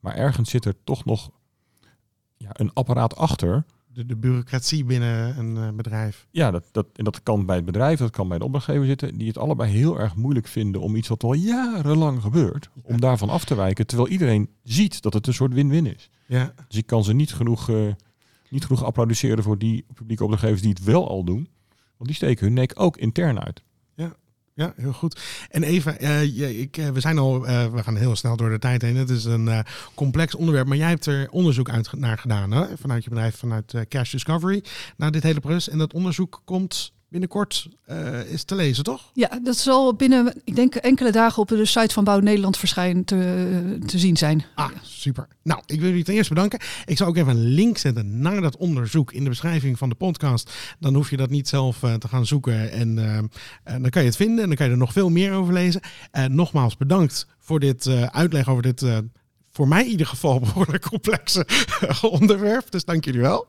[0.00, 1.30] Maar ergens zit er toch nog
[2.36, 3.64] ja, een apparaat achter.
[3.98, 6.26] De, de bureaucratie binnen een eh, bedrijf.
[6.30, 9.18] Ja, dat, dat, en dat kan bij het bedrijf, dat kan bij de opdrachtgever zitten,
[9.18, 13.28] die het allebei heel erg moeilijk vinden om iets wat al jarenlang gebeurt, om daarvan
[13.28, 16.10] af te wijken, terwijl iedereen ziet dat het een soort win-win is.
[16.26, 17.76] Ja, Dus ik kan ze niet genoeg, eh,
[18.48, 21.48] niet genoeg applaudisseren voor die publieke opdrachtgevers die het wel al doen.
[21.96, 23.62] Want die steken hun nek ook intern uit.
[24.58, 25.20] Ja, heel goed.
[25.50, 28.58] En even, eh, ik, eh, we zijn al, eh, we gaan heel snel door de
[28.58, 28.96] tijd heen.
[28.96, 32.64] Het is een complex onderwerp, maar jij hebt er onderzoek uit, naar gedaan, hè?
[32.76, 34.64] vanuit je bedrijf, vanuit Cash Discovery,
[34.96, 35.68] naar dit hele proces.
[35.68, 39.10] En dat onderzoek komt binnenkort, eh, is te lezen, toch?
[39.12, 43.04] Ja, dat zal binnen, ik denk, enkele dagen op de site van Bouw Nederland verschijnen
[43.04, 44.44] te, te zien zijn.
[44.54, 45.28] Ah, super.
[45.42, 46.60] Nou, ik wil jullie ten eerste bedanken.
[46.84, 49.94] Ik zal ook even een link zetten naar dat onderzoek in de beschrijving van de
[49.94, 50.52] podcast.
[50.78, 52.70] Dan hoef je dat niet zelf eh, te gaan zoeken.
[52.70, 53.24] En eh, eh,
[53.64, 55.80] dan kan je het vinden en dan kan je er nog veel meer over lezen.
[56.28, 58.84] Nogmaals bedankt voor dit uitleg over dit,
[59.58, 61.46] voor mij in ieder geval, behoorlijk complexe
[62.10, 62.70] onderwerp.
[62.70, 63.46] Dus dank jullie wel.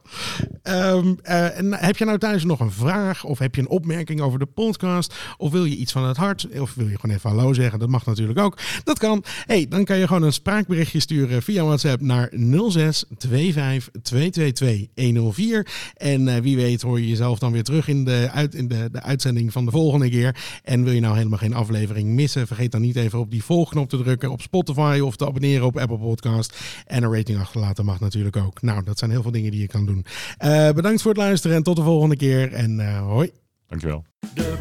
[0.61, 4.21] Ehm, eh, en heb je nou thuis nog een vraag of heb je een opmerking
[4.21, 5.13] over de podcast?
[5.37, 6.47] Of wil je iets van het hart?
[6.59, 7.79] Of wil je gewoon even hallo zeggen?
[7.79, 8.57] Dat mag natuurlijk ook.
[8.83, 9.23] Dat kan.
[9.45, 12.31] Hey, dan kan je gewoon een spraakberichtje sturen via WhatsApp naar
[12.69, 15.67] 06 25 222 104.
[15.93, 18.89] En eh, wie weet hoor je jezelf dan weer terug in, de, uit, in de,
[18.91, 20.35] de uitzending van de volgende keer.
[20.63, 22.47] En wil je nou helemaal geen aflevering missen?
[22.47, 25.77] Vergeet dan niet even op die volgknop te drukken op Spotify of te abonneren op
[25.77, 26.57] Apple Podcast.
[26.85, 28.61] En een rating achterlaten mag natuurlijk ook.
[28.61, 30.05] Nou, dat zijn heel veel dingen die je kan doen.
[30.37, 32.53] Eh, bedankt voor het luisteren en tot de volgende keer.
[32.53, 33.31] En eh, hoi.
[33.67, 34.05] Dankjewel.
[34.33, 34.57] De